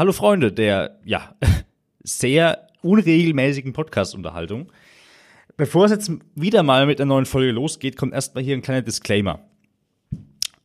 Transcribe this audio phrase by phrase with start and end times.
[0.00, 1.34] Hallo Freunde der, ja,
[2.02, 4.72] sehr unregelmäßigen Podcast-Unterhaltung.
[5.58, 8.80] Bevor es jetzt wieder mal mit einer neuen Folge losgeht, kommt erstmal hier ein kleiner
[8.80, 9.40] Disclaimer.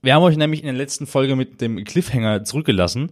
[0.01, 3.11] Wir haben euch nämlich in der letzten Folge mit dem Cliffhanger zurückgelassen,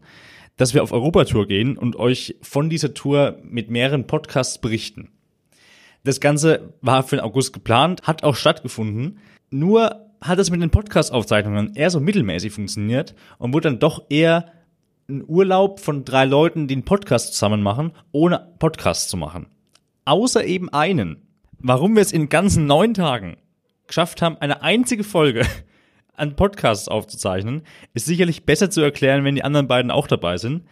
[0.56, 5.10] dass wir auf Europatour gehen und euch von dieser Tour mit mehreren Podcasts berichten.
[6.06, 9.20] Das Ganze war für den August geplant, hat auch stattgefunden.
[9.50, 14.54] Nur hat es mit den Podcast-Aufzeichnungen eher so mittelmäßig funktioniert und wurde dann doch eher
[15.10, 19.48] ein Urlaub von drei Leuten, die einen Podcast zusammen machen, ohne Podcast zu machen.
[20.06, 21.28] Außer eben einen.
[21.60, 23.38] Warum wir es in ganzen neun Tagen
[23.88, 25.46] geschafft haben, eine einzige Folge
[26.16, 27.64] an Podcasts aufzuzeichnen,
[27.94, 30.64] ist sicherlich besser zu erklären, wenn die anderen beiden auch dabei sind.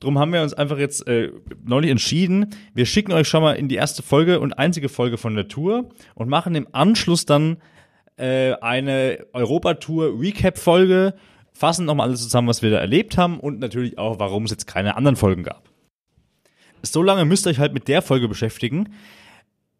[0.00, 1.32] Drum haben wir uns einfach jetzt äh,
[1.64, 5.34] neulich entschieden, wir schicken euch schon mal in die erste Folge und einzige Folge von
[5.34, 7.56] der Tour und machen im Anschluss dann
[8.16, 11.14] äh, eine Europa-Tour-Recap-Folge,
[11.58, 14.66] fassen nochmal alles zusammen, was wir da erlebt haben und natürlich auch, warum es jetzt
[14.66, 15.68] keine anderen Folgen gab.
[16.82, 18.90] So lange müsst ihr euch halt mit der Folge beschäftigen,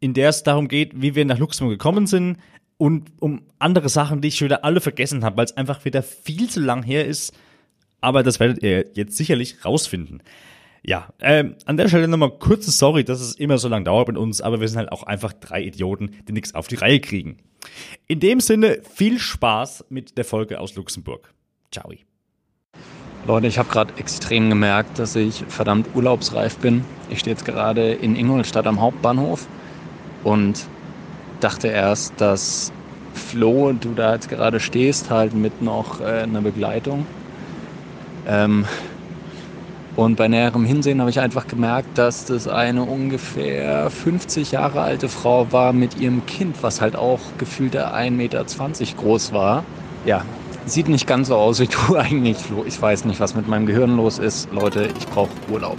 [0.01, 2.39] in der es darum geht, wie wir nach Luxemburg gekommen sind
[2.79, 6.03] und um andere Sachen, die ich schon wieder alle vergessen habe, weil es einfach wieder
[6.03, 7.33] viel zu lang her ist.
[8.01, 10.23] Aber das werdet ihr jetzt sicherlich rausfinden.
[10.85, 14.17] Ja, ähm, an der Stelle nochmal kurze Sorry, dass es immer so lang dauert mit
[14.17, 17.39] uns, aber wir sind halt auch einfach drei Idioten, die nichts auf die Reihe kriegen.
[18.09, 21.33] In dem Sinne, viel Spaß mit der Folge aus Luxemburg.
[21.71, 21.93] Ciao.
[23.25, 26.85] Leute, ich habe gerade extrem gemerkt, dass ich verdammt urlaubsreif bin.
[27.09, 29.47] Ich stehe jetzt gerade in Ingolstadt am Hauptbahnhof
[30.23, 30.71] und
[31.41, 32.73] dachte erst, dass
[33.13, 37.05] Flo, du da jetzt gerade stehst, halt mit noch äh, einer Begleitung.
[38.25, 38.65] Ähm,
[39.97, 45.09] und bei näherem Hinsehen habe ich einfach gemerkt, dass das eine ungefähr 50 Jahre alte
[45.09, 48.45] Frau war mit ihrem Kind, was halt auch gefühlte 1,20 Meter
[48.95, 49.65] groß war.
[50.05, 50.25] Ja,
[50.69, 52.65] sieht nicht ganz so aus wie du eigentlich, Flo.
[52.67, 54.51] Ich weiß nicht, was mit meinem Gehirn los ist.
[54.53, 55.79] Leute, ich brauche Urlaub.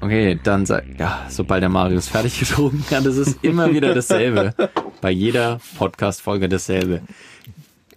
[0.00, 4.54] Okay, dann sag, ja, sobald der Marius fertig getrunken hat, ist es immer wieder dasselbe.
[5.00, 7.02] Bei jeder Podcast-Folge dasselbe.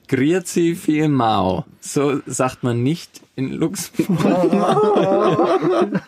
[0.09, 1.65] Grüezi viel Mao.
[1.81, 4.51] So sagt man nicht in Luxemburg.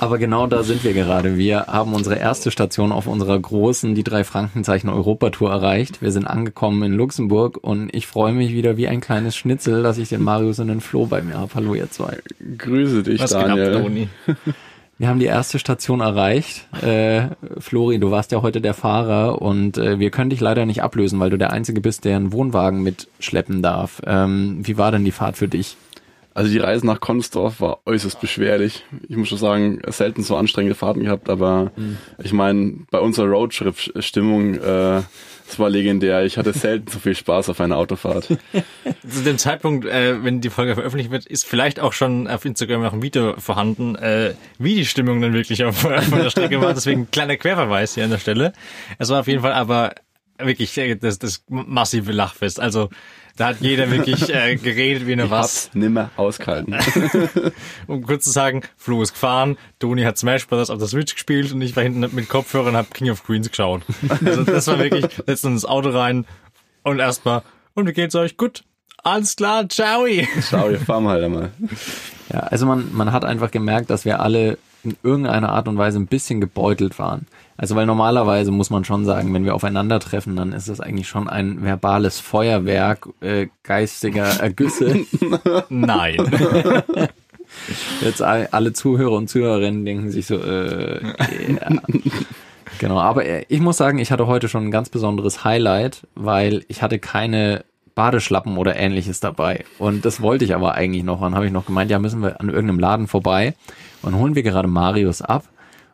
[0.00, 1.38] Aber genau da sind wir gerade.
[1.38, 6.02] Wir haben unsere erste Station auf unserer großen, die drei Frankenzeichen Europatour erreicht.
[6.02, 9.96] Wir sind angekommen in Luxemburg und ich freue mich wieder wie ein kleines Schnitzel, dass
[9.96, 11.54] ich den Marius und den Flo bei mir habe.
[11.54, 12.18] Hallo ihr zwei.
[12.58, 13.70] Grüße dich, Was Daniel.
[13.70, 14.08] Knapp, Toni.
[14.98, 16.66] Wir haben die erste Station erreicht.
[16.82, 17.28] Äh,
[17.58, 21.20] Flori, du warst ja heute der Fahrer und äh, wir können dich leider nicht ablösen,
[21.20, 24.02] weil du der Einzige bist, der einen Wohnwagen mitschleppen darf.
[24.04, 25.76] Ähm, wie war denn die Fahrt für dich?
[26.34, 28.84] Also die Reise nach Konsdorf war äußerst beschwerlich.
[29.08, 31.72] Ich muss schon sagen, selten so anstrengende Fahrten gehabt, aber
[32.22, 35.02] ich meine, bei unserer Roadtrip-Stimmung, äh,
[35.48, 36.24] es war legendär.
[36.24, 38.26] Ich hatte selten so viel Spaß auf einer Autofahrt.
[39.08, 42.82] Zu dem Zeitpunkt, äh, wenn die Folge veröffentlicht wird, ist vielleicht auch schon auf Instagram
[42.82, 46.74] noch ein Video vorhanden, äh, wie die Stimmung dann wirklich auf, auf der Strecke war.
[46.74, 48.52] Deswegen kleiner Querverweis hier an der Stelle.
[48.98, 49.94] Es war auf jeden Fall aber
[50.38, 52.60] wirklich äh, das, das massive Lachfest.
[52.60, 52.90] Also
[53.38, 55.66] da hat jeder wirklich äh, geredet wie eine Ich was.
[55.66, 56.76] hab's nimmer ausgehalten.
[57.86, 60.70] Um kurz zu sagen, Flo ist gefahren, Toni hat Smash Bros.
[60.70, 63.48] auf der Switch gespielt und ich war hinten mit Kopfhörern und hab King of Queens
[63.48, 63.82] geschaut.
[64.24, 66.26] Also das war wirklich, letztens ins Auto rein
[66.82, 67.42] und erstmal,
[67.74, 68.36] und wie geht's euch?
[68.36, 68.64] Gut.
[69.04, 70.06] Alles klar, ciao.
[70.42, 71.50] Schau, wir fahren halt einmal.
[72.32, 75.98] Ja, also man, man hat einfach gemerkt, dass wir alle in irgendeiner Art und Weise
[75.98, 77.26] ein bisschen gebeutelt waren.
[77.60, 81.28] Also weil normalerweise muss man schon sagen, wenn wir aufeinandertreffen, dann ist das eigentlich schon
[81.28, 85.00] ein verbales Feuerwerk äh, geistiger Ergüsse.
[85.68, 86.16] Nein.
[88.00, 91.68] Jetzt all- alle Zuhörer und Zuhörerinnen denken sich so, äh, ja.
[92.78, 96.64] Genau, aber äh, ich muss sagen, ich hatte heute schon ein ganz besonderes Highlight, weil
[96.68, 97.64] ich hatte keine
[97.96, 99.64] Badeschlappen oder ähnliches dabei.
[99.80, 101.20] Und das wollte ich aber eigentlich noch.
[101.20, 103.54] Dann habe ich noch gemeint, ja, müssen wir an irgendeinem Laden vorbei.
[104.02, 105.42] Und holen wir gerade Marius ab.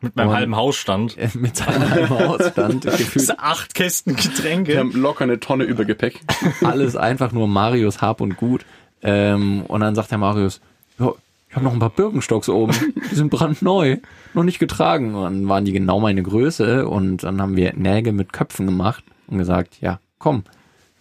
[0.05, 1.17] Mit meinem Und- halben Hausstand.
[1.35, 2.83] Mit seinem halben Ausstand.
[2.85, 4.77] Gefühlt acht Kästen Wir Getränke.
[4.77, 6.21] haben locker eine Tonne Übergepäck.
[6.61, 8.65] alles einfach nur Marius Hab und Gut.
[9.01, 10.61] Ähm, und dann sagt der Marius,
[10.99, 11.11] ja,
[11.49, 12.73] ich habe noch ein paar Birkenstocks oben,
[13.11, 13.97] die sind brandneu,
[14.33, 15.15] noch nicht getragen.
[15.15, 19.03] Und dann waren die genau meine Größe und dann haben wir Nägel mit Köpfen gemacht
[19.27, 20.43] und gesagt, ja, komm,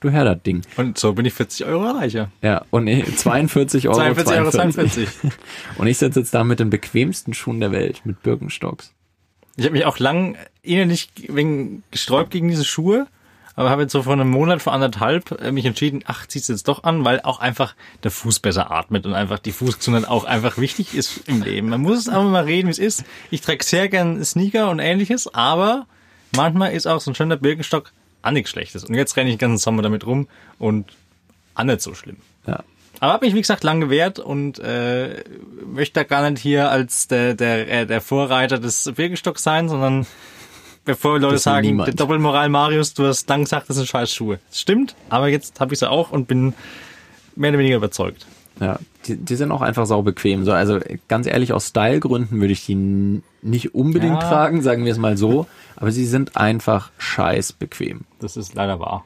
[0.05, 0.62] du her das Ding.
[0.77, 2.31] Und so bin ich 40 Euro reicher.
[2.43, 3.97] Ja, und ich, 42 Euro.
[3.97, 5.09] 42 Euro 42.
[5.79, 8.93] Und ich sitze jetzt da mit den bequemsten Schuhen der Welt, mit Birkenstocks.
[9.56, 13.06] Ich habe mich auch lang innerlich wegen gesträubt gegen diese Schuhe,
[13.56, 16.67] aber habe jetzt so vor einem Monat, vor anderthalb äh, mich entschieden, ach, zieh's jetzt
[16.67, 20.59] doch an, weil auch einfach der Fuß besser atmet und einfach die Fußgesundheit auch einfach
[20.59, 21.69] wichtig ist im Leben.
[21.69, 23.05] Man muss es einfach mal reden, wie es ist.
[23.31, 25.87] Ich trage sehr gern Sneaker und ähnliches, aber
[26.35, 27.93] manchmal ist auch so ein schöner Birkenstock
[28.25, 28.85] auch nichts Schlechtes.
[28.85, 30.29] Und jetzt renne ich den ganzen Sommer damit rum
[30.59, 30.87] und
[31.55, 32.17] auch nicht so schlimm.
[32.47, 32.65] Ja.
[33.00, 35.25] Aber habe mich, wie gesagt, lang gewehrt und äh,
[35.67, 40.06] möchte da gar nicht hier als der, der, äh, der Vorreiter des Birkenstocks sein, sondern
[40.85, 41.88] bevor Leute Das sagen, niemand.
[41.88, 44.38] der Doppelmoral Marius, du hast lang gesagt, das sind scheiß Schuhe.
[44.49, 46.55] Das stimmt, aber jetzt habe ich sie auch und bin
[47.37, 48.26] mehr oder weniger überzeugt.
[48.61, 50.44] Ja, die, die sind auch einfach sau bequem.
[50.44, 50.79] So, also
[51.09, 54.29] ganz ehrlich, aus Stylegründen würde ich die nicht unbedingt Ja.
[54.29, 55.46] tragen, sagen wir es mal so.
[55.76, 58.02] Aber sie sind einfach scheiß bequem.
[58.20, 59.05] Das ist leider wahr.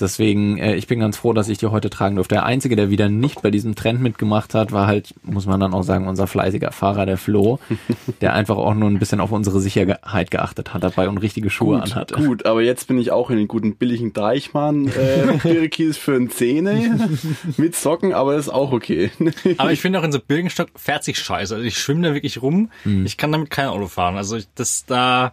[0.00, 2.34] Deswegen, äh, ich bin ganz froh, dass ich die heute tragen durfte.
[2.36, 5.74] Der Einzige, der wieder nicht bei diesem Trend mitgemacht hat, war halt, muss man dann
[5.74, 7.58] auch sagen, unser fleißiger Fahrer, der Flo,
[8.20, 11.78] der einfach auch nur ein bisschen auf unsere Sicherheit geachtet hat dabei und richtige Schuhe
[11.78, 12.14] Gut, anhatte.
[12.14, 16.30] gut, aber jetzt bin ich auch in den guten billigen Deichmann äh, Birkis für ein
[16.30, 17.08] Zähne
[17.56, 19.10] mit Socken, aber ist auch okay.
[19.58, 21.54] Aber ich finde auch in so Birkenstock fährt sich scheiße.
[21.54, 22.70] Also ich schwimme da wirklich rum.
[22.84, 23.04] Mhm.
[23.06, 24.16] Ich kann damit kein Auto fahren.
[24.16, 25.32] Also ich, das da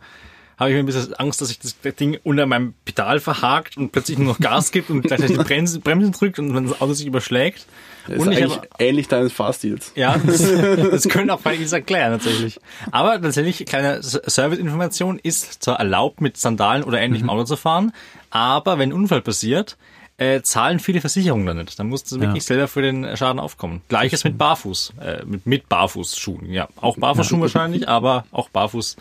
[0.57, 3.91] habe ich mir ein bisschen Angst, dass sich das Ding unter meinem Pedal verhakt und
[3.91, 6.93] plötzlich nur noch Gas gibt und gleichzeitig die Bremse, Bremsen drückt und dann das Auto
[6.93, 7.67] sich überschlägt.
[8.07, 9.91] ist und ich eigentlich habe ähnlich deines Fahrstils.
[9.95, 10.41] ja, das,
[10.91, 12.59] das können auch beide erklären tatsächlich.
[12.91, 17.91] Aber tatsächlich, kleine Serviceinformation ist zwar erlaubt, mit Sandalen oder ähnlichem Auto zu fahren,
[18.31, 19.77] aber wenn ein Unfall passiert,
[20.17, 21.77] äh, zahlen viele Versicherungen da nicht.
[21.77, 23.83] Dann musst du wirklich selber für den Schaden aufkommen.
[23.87, 26.51] Gleiches mit Barfuß, äh, mit, mit Barfußschuhen.
[26.51, 28.95] Ja, auch Barfußschuhen wahrscheinlich, aber auch Barfuß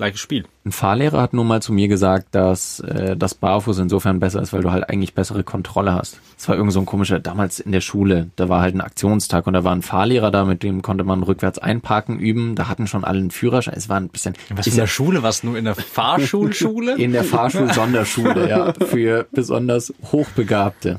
[0.00, 0.44] gleiches Spiel.
[0.64, 4.52] Ein Fahrlehrer hat nur mal zu mir gesagt, dass äh, das Barfuß insofern besser ist,
[4.52, 6.18] weil du halt eigentlich bessere Kontrolle hast.
[6.38, 9.46] Es war irgend so ein komischer, damals in der Schule, da war halt ein Aktionstag
[9.46, 12.54] und da war ein Fahrlehrer da, mit dem konnte man rückwärts einparken üben.
[12.54, 13.74] Da hatten schon alle einen Führerschein.
[13.76, 14.34] Es war ein bisschen...
[14.54, 15.22] Was in der Schule?
[15.22, 16.96] Was nur in der Fahrschulschule?
[16.96, 20.98] in der Fahrschul-Sonderschule, ja, für besonders Hochbegabte.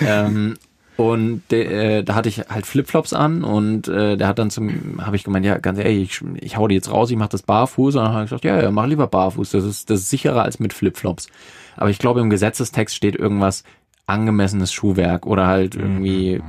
[0.00, 0.56] Ähm,
[0.98, 5.00] und de, äh, da hatte ich halt Flipflops an und äh, der hat dann zum,
[5.00, 7.42] habe ich gemeint, ja, ganz ehrlich, ich, ich hau die jetzt raus, ich mache das
[7.42, 7.94] barfuß.
[7.94, 10.42] Und dann habe ich gesagt, ja, ja, mach lieber barfuß, das ist, das ist sicherer
[10.42, 11.28] als mit Flipflops.
[11.76, 13.62] Aber ich glaube, im Gesetzestext steht irgendwas
[14.06, 16.42] angemessenes Schuhwerk oder halt irgendwie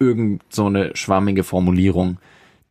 [0.00, 2.16] irgend so eine schwammige Formulierung,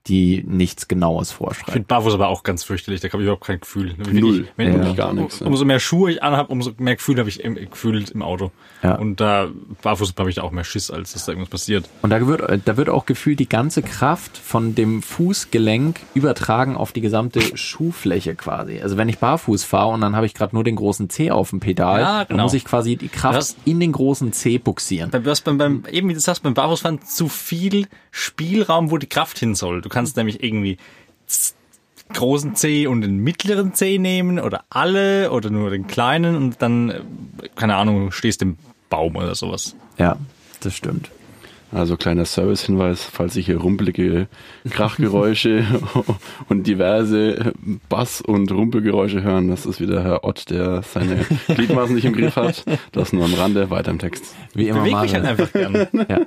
[0.07, 1.71] die nichts Genaues Ich vorschreibt.
[1.71, 3.93] finde Barfuß aber auch ganz fürchterlich, da habe ich überhaupt kein Gefühl.
[3.97, 4.41] Wenn Null.
[4.41, 5.45] Ich, wenn, Wirklich um- gar nichts, ja.
[5.47, 8.51] Umso mehr Schuhe ich anhab, umso mehr Gefühl habe ich im, gefühlt im Auto.
[8.81, 8.95] Ja.
[8.95, 9.49] Und da
[9.83, 11.87] Barfuß habe ich da auch mehr Schiss, als dass da irgendwas passiert.
[12.01, 16.91] Und da wird, da wird auch gefühlt die ganze Kraft von dem Fußgelenk übertragen auf
[16.93, 18.79] die gesamte Schuhfläche quasi.
[18.81, 21.51] Also wenn ich barfuß fahre und dann habe ich gerade nur den großen C auf
[21.51, 22.43] dem Pedal, Ja, dann genau.
[22.43, 25.11] muss ich quasi die Kraft Das- in den großen C buxieren.
[25.11, 29.07] Beim, was beim, beim, eben wie du sagst, beim Barfußfahren zu viel Spielraum, wo die
[29.07, 29.81] Kraft hin soll.
[29.81, 30.77] Du kannst nämlich irgendwie
[31.27, 31.53] z-
[32.13, 36.89] großen C und den mittleren C nehmen oder alle oder nur den kleinen und dann,
[36.89, 37.01] äh,
[37.55, 38.57] keine Ahnung, stehst im
[38.89, 39.75] Baum oder sowas.
[39.97, 40.17] Ja,
[40.61, 41.09] das stimmt.
[41.73, 44.27] Also kleiner Servicehinweis, falls Sie hier rumpelige
[44.69, 45.63] Krachgeräusche
[46.49, 47.53] und diverse
[47.87, 52.35] Bass- und Rumpelgeräusche hören, das ist wieder Herr Ott, der seine Gliedmaßen nicht im Griff
[52.35, 52.65] hat.
[52.91, 54.35] Das nur am Rande, weiter im Text.
[54.53, 55.03] Wie immer Beweg mal.
[55.03, 55.87] mich halt einfach gern.
[56.09, 56.19] Ja.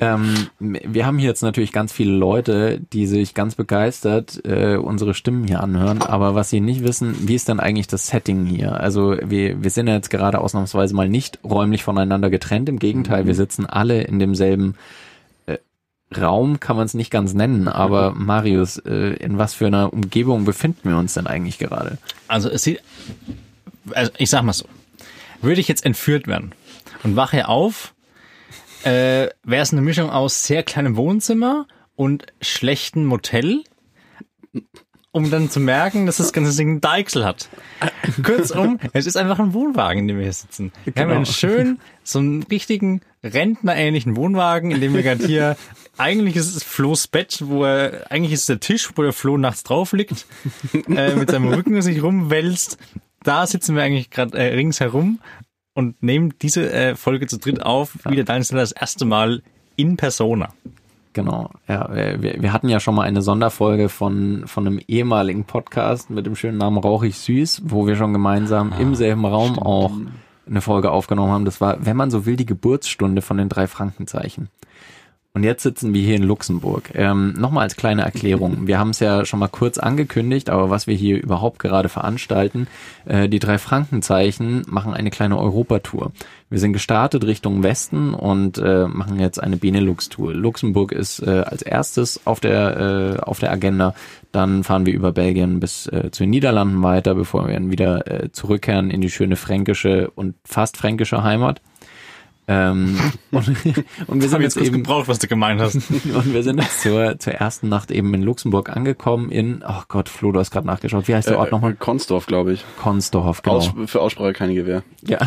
[0.00, 5.14] Ähm, wir haben hier jetzt natürlich ganz viele Leute, die sich ganz begeistert äh, unsere
[5.14, 8.80] Stimmen hier anhören, aber was sie nicht wissen, wie ist denn eigentlich das Setting hier?
[8.80, 13.26] Also wir, wir sind ja jetzt gerade ausnahmsweise mal nicht räumlich voneinander getrennt, im Gegenteil,
[13.26, 14.74] wir sitzen alle in demselben
[15.46, 15.58] äh,
[16.16, 20.44] Raum, kann man es nicht ganz nennen, aber Marius, äh, in was für einer Umgebung
[20.44, 21.98] befinden wir uns denn eigentlich gerade?
[22.26, 22.80] Also es sieht,
[23.92, 24.66] also ich sag mal so,
[25.40, 26.52] würde ich jetzt entführt werden
[27.04, 27.93] und wache auf,
[28.84, 33.62] äh, wäre es eine Mischung aus sehr kleinem Wohnzimmer und schlechten Motel,
[35.12, 37.48] um dann zu merken, dass das ganze Ding einen Deichsel hat.
[38.22, 40.72] Kurzum, es ist einfach ein Wohnwagen, in dem wir hier sitzen.
[40.84, 41.16] Wir haben Genau.
[41.16, 45.56] einen schönen, so einen richtigen rentnerähnlichen Wohnwagen, in dem wir gerade hier,
[45.96, 49.36] eigentlich ist es Flo's Bett, wo er, eigentlich ist es der Tisch, wo der Flo
[49.38, 50.26] nachts drauf liegt,
[50.88, 52.78] äh, mit seinem Rücken sich rumwälzt.
[53.22, 55.20] Da sitzen wir eigentlich gerade äh, ringsherum
[55.74, 59.42] und nehmen diese äh, Folge zu dritt auf, wie der Daniel das erste Mal
[59.76, 60.48] in Persona.
[61.12, 66.10] Genau, ja, wir, wir hatten ja schon mal eine Sonderfolge von, von einem ehemaligen Podcast
[66.10, 69.92] mit dem schönen Namen Rauchig Süß, wo wir schon gemeinsam im selben Raum auch
[70.46, 71.44] eine Folge aufgenommen haben.
[71.44, 74.48] Das war, wenn man so will, die Geburtsstunde von den drei Frankenzeichen.
[75.36, 76.92] Und jetzt sitzen wir hier in Luxemburg.
[76.94, 78.68] Ähm, Nochmal als kleine Erklärung.
[78.68, 82.68] Wir haben es ja schon mal kurz angekündigt, aber was wir hier überhaupt gerade veranstalten,
[83.04, 86.12] äh, die drei Frankenzeichen machen eine kleine Europatour.
[86.50, 90.34] Wir sind gestartet Richtung Westen und äh, machen jetzt eine Benelux-Tour.
[90.34, 93.92] Luxemburg ist äh, als erstes auf der, äh, auf der Agenda.
[94.30, 98.06] Dann fahren wir über Belgien bis äh, zu den Niederlanden weiter, bevor wir dann wieder
[98.06, 101.60] äh, zurückkehren in die schöne fränkische und fast fränkische Heimat.
[102.46, 102.98] Ähm,
[103.30, 103.48] und,
[104.06, 105.74] und wir sind jetzt, kurz eben gebraucht, was du gemeint hast.
[105.90, 110.08] und wir sind jetzt zur, zur ersten Nacht eben in Luxemburg angekommen in, oh Gott,
[110.08, 111.08] Flo, du hast gerade nachgeschaut.
[111.08, 111.74] Wie heißt der Ort nochmal?
[111.74, 112.64] Konsdorf, glaube ich.
[112.80, 113.56] Konsdorf, genau.
[113.56, 114.82] Aus, für Aussprache kein Gewehr.
[115.02, 115.18] Ja.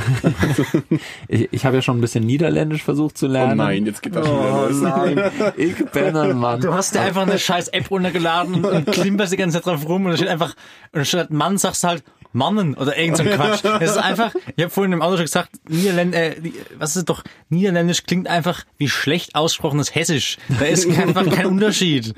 [1.27, 3.57] ich ich habe ja schon ein bisschen Niederländisch versucht zu Oh lernen.
[3.57, 4.81] nein, jetzt geht das schon wieder los.
[4.81, 6.62] nein, ich bin ein Mann.
[6.62, 10.05] Du hast dir einfach eine scheiß App runtergeladen und klimperst die ganze Zeit drauf rum
[10.05, 10.55] und da steht einfach,
[10.91, 12.03] und statt Mann sagst du halt
[12.38, 13.63] Mannen oder irgend so ein Quatsch.
[13.82, 16.36] Es ist einfach, ich habe vorhin im Auto schon gesagt, Niederländ, äh,
[16.77, 20.38] was ist es doch, Niederländisch klingt einfach wie schlecht ausgesprochenes Hessisch.
[20.60, 22.13] Da ist einfach kein Unterschied.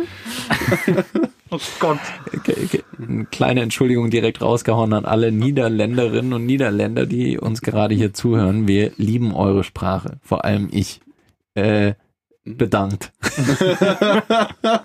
[1.50, 2.00] oh Gott.
[2.36, 2.84] Okay, okay.
[3.02, 8.68] Eine kleine Entschuldigung direkt rausgehauen an alle Niederländerinnen und Niederländer, die uns gerade hier zuhören.
[8.68, 10.18] Wir lieben eure Sprache.
[10.22, 11.00] Vor allem ich.
[11.56, 11.94] Äh,
[12.58, 13.12] bedankt.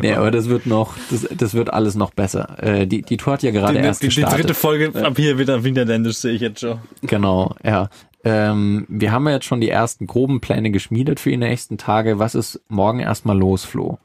[0.00, 2.62] nee, aber das wird noch, das, das wird alles noch besser.
[2.62, 4.40] Äh, die, die Tour hat ja gerade Die, erst die, die gestartet.
[4.40, 6.78] dritte Folge ab hier wieder Niederländisch sehe ich jetzt schon.
[7.02, 7.88] Genau, ja.
[8.24, 12.18] Ähm, wir haben ja jetzt schon die ersten groben Pläne geschmiedet für die nächsten Tage.
[12.18, 13.98] Was ist morgen erstmal los, Flo?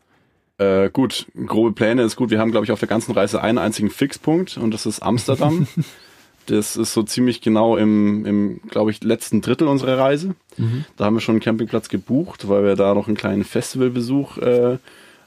[0.58, 2.30] Äh, gut, grobe Pläne ist gut.
[2.30, 5.68] Wir haben, glaube ich, auf der ganzen Reise einen einzigen Fixpunkt und das ist Amsterdam.
[6.50, 10.36] das ist so ziemlich genau im, im glaube ich, letzten Drittel unserer Reise.
[10.98, 14.78] Da haben wir schon einen Campingplatz gebucht, weil wir da noch einen kleinen Festivalbesuch äh,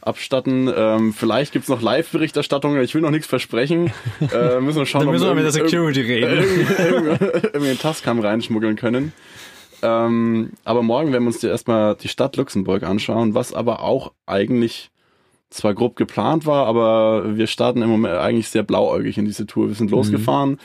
[0.02, 0.70] abstatten.
[0.74, 2.78] Ähm, vielleicht gibt's noch Live-Berichterstattung.
[2.80, 3.92] Ich will noch nichts versprechen.
[4.32, 6.44] Äh, müssen wir schauen, Dann müssen wir mit der Security reden.
[7.52, 9.12] irgendwie Tascam reinschmuggeln können.
[9.82, 14.12] Ähm, aber morgen werden wir uns die erstmal die Stadt Luxemburg anschauen, was aber auch
[14.26, 14.90] eigentlich
[15.50, 19.68] zwar grob geplant war, aber wir starten im Moment eigentlich sehr blauäugig in diese Tour.
[19.68, 20.58] Wir sind losgefahren,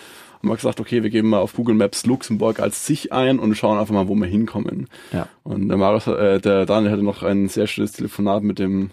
[0.48, 3.56] haben mal gesagt, okay, wir geben mal auf Google Maps Luxemburg als sich ein und
[3.56, 4.88] schauen einfach mal, wo wir hinkommen.
[5.12, 5.28] Ja.
[5.44, 8.92] Und der Marius, äh, der Daniel hatte noch ein sehr schönes Telefonat mit dem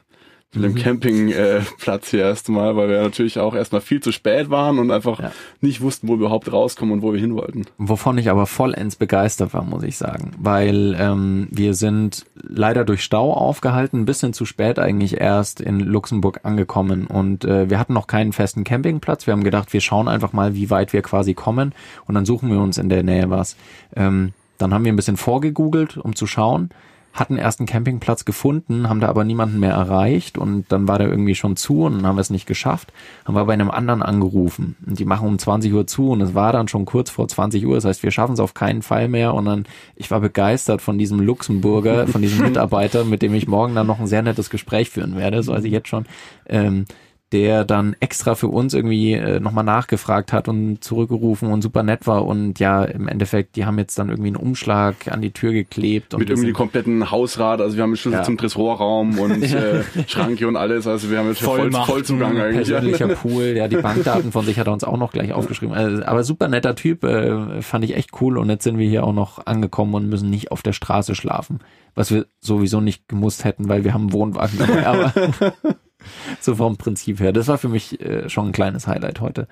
[0.54, 4.78] mit dem Campingplatz äh, hier erstmal, weil wir natürlich auch erstmal viel zu spät waren
[4.78, 5.32] und einfach Ja.
[5.60, 7.64] nicht wussten, wo wir überhaupt rauskommen und wo wir hin wollten.
[7.78, 10.32] Wovon ich aber vollends begeistert war, muss ich sagen.
[10.38, 15.80] Weil ähm, wir sind leider durch Stau aufgehalten, ein bisschen zu spät eigentlich erst in
[15.80, 17.06] Luxemburg angekommen.
[17.06, 19.26] Und äh, wir hatten noch keinen festen Campingplatz.
[19.26, 21.72] Wir haben gedacht, wir schauen einfach mal, wie weit wir quasi kommen.
[22.06, 23.56] Und dann suchen wir uns in der Nähe was.
[23.96, 26.70] Ähm, dann haben wir ein bisschen vorgegoogelt, um zu schauen.
[27.14, 31.08] Hatten erst einen Campingplatz gefunden, haben da aber niemanden mehr erreicht und dann war der
[31.08, 32.92] irgendwie schon zu und dann haben wir es nicht geschafft.
[33.24, 36.34] Haben wir bei einem anderen angerufen und die machen um 20 Uhr zu und es
[36.34, 37.76] war dann schon kurz vor 20 Uhr.
[37.76, 39.64] Das heißt, wir schaffen es auf keinen Fall mehr und dann,
[39.96, 44.00] ich war begeistert von diesem Luxemburger, von diesem Mitarbeiter, mit dem ich morgen dann noch
[44.00, 46.06] ein sehr nettes Gespräch führen werde, so also jetzt schon.
[46.46, 46.84] Ähm,
[47.34, 52.06] der dann extra für uns irgendwie äh, nochmal nachgefragt hat und zurückgerufen und super nett
[52.06, 55.52] war und ja, im Endeffekt, die haben jetzt dann irgendwie einen Umschlag an die Tür
[55.52, 56.14] geklebt.
[56.14, 58.22] Und mit irgendwie kompletten Hausrat, also wir haben Schlüssel Ja.
[58.22, 61.72] zum Tresorraum und äh, Schranke und alles, also wir haben jetzt voll.
[61.72, 62.68] Vollzugang eigentlich.
[62.68, 65.74] persönlicher Pool, ja, die Bankdaten von sich hat er uns auch noch gleich aufgeschrieben.
[65.74, 69.02] Also, aber super netter Typ, äh, fand ich echt cool und jetzt sind wir hier
[69.04, 71.58] auch noch angekommen und müssen nicht auf der Straße schlafen,
[71.96, 75.12] was wir sowieso nicht gemusst hätten, weil wir haben einen Wohnwagen dabei, aber
[76.40, 77.32] so vom Prinzip her.
[77.32, 79.48] Das war für mich äh, schon ein kleines Highlight heute.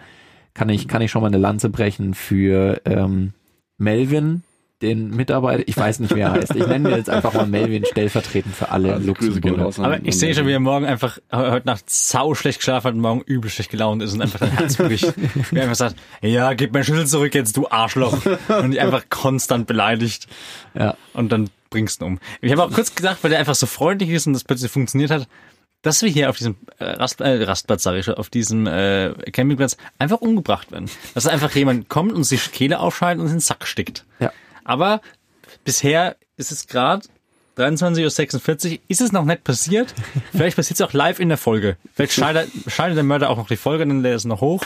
[0.54, 3.32] Kann ich, kann ich schon mal eine Lanze brechen für ähm,
[3.78, 4.42] Melvin,
[4.82, 6.56] den Mitarbeiter, ich weiß nicht, wie er heißt.
[6.56, 9.70] Ich nenne ihn jetzt einfach mal Melvin stellvertretend für alle Also Luxemburger.
[9.78, 12.94] Aber ich sehe schon, wie er morgen einfach he- heute Nacht sau schlecht geschlafen hat
[12.94, 15.14] und morgen übel schlecht gelaunt ist und einfach dein Herz bricht.
[15.52, 18.18] Wie er einfach sagt, ja, gib mein Schlüssel zurück jetzt, du Arschloch.
[18.48, 20.26] Und dich einfach konstant beleidigt.
[20.74, 20.96] Ja.
[21.14, 22.18] Und dann bringst du ihn um.
[22.40, 25.12] Ich habe auch kurz gedacht, weil der einfach so freundlich ist und das plötzlich funktioniert
[25.12, 25.28] hat,
[25.82, 29.12] dass wir hier auf diesem äh, Rast, äh, Rastplatz, sage ich schon, auf diesem äh,
[29.32, 30.88] Campingplatz einfach umgebracht werden.
[31.14, 34.04] Dass einfach jemand kommt und sich die Kehle aufschneidet und in den Sack steckt.
[34.20, 34.32] Ja.
[34.64, 35.00] Aber
[35.64, 37.06] bisher ist es gerade
[37.56, 39.94] 23.46 Uhr, ist es noch nicht passiert.
[40.32, 41.76] Vielleicht passiert es auch live in der Folge.
[41.94, 44.64] Vielleicht schneidet, schneidet der Mörder auch noch die Folge, dann lädt es noch hoch.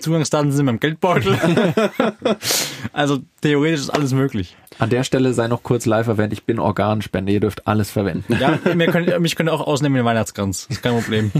[0.00, 1.38] Zugangsdaten sind beim Geldbeutel.
[2.92, 4.56] also theoretisch ist alles möglich.
[4.78, 8.36] An der Stelle sei noch kurz live erwähnt, ich bin Organspender, ihr dürft alles verwenden.
[8.38, 10.66] Ja, können, mich können auch ausnehmen in den Weihnachtskranz.
[10.68, 11.32] Ist kein Problem.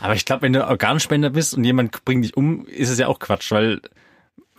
[0.00, 3.08] Aber ich glaube, wenn du Organspender bist und jemand bringt dich um, ist es ja
[3.08, 3.80] auch Quatsch, weil,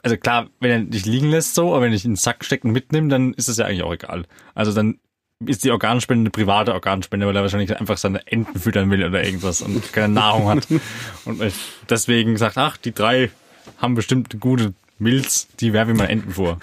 [0.03, 2.65] also klar, wenn er dich liegen lässt so, aber wenn ich in den Sack steckt
[2.65, 4.25] und mitnimmt, dann ist es ja eigentlich auch egal.
[4.53, 4.99] Also dann
[5.45, 9.23] ist die Organspende eine private Organspende, weil er wahrscheinlich einfach seine Enten füttern will oder
[9.23, 10.67] irgendwas und keine Nahrung hat.
[11.25, 11.41] Und
[11.89, 13.29] deswegen sagt, ach, die drei
[13.77, 16.59] haben bestimmt gute Milz, die werfe ich mal Enten vor.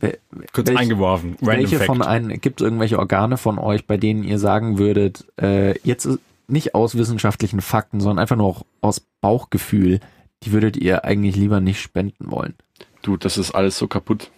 [0.00, 0.18] Wel-
[0.52, 1.30] Kurz welch- eingeworfen.
[1.40, 1.86] Random welche Fact.
[1.86, 6.08] von einen, gibt es irgendwelche Organe von euch, bei denen ihr sagen würdet, äh, jetzt
[6.46, 10.00] nicht aus wissenschaftlichen Fakten, sondern einfach nur auch aus Bauchgefühl,
[10.44, 12.54] die würdet ihr eigentlich lieber nicht spenden wollen?
[13.02, 14.30] Du, das ist alles so kaputt.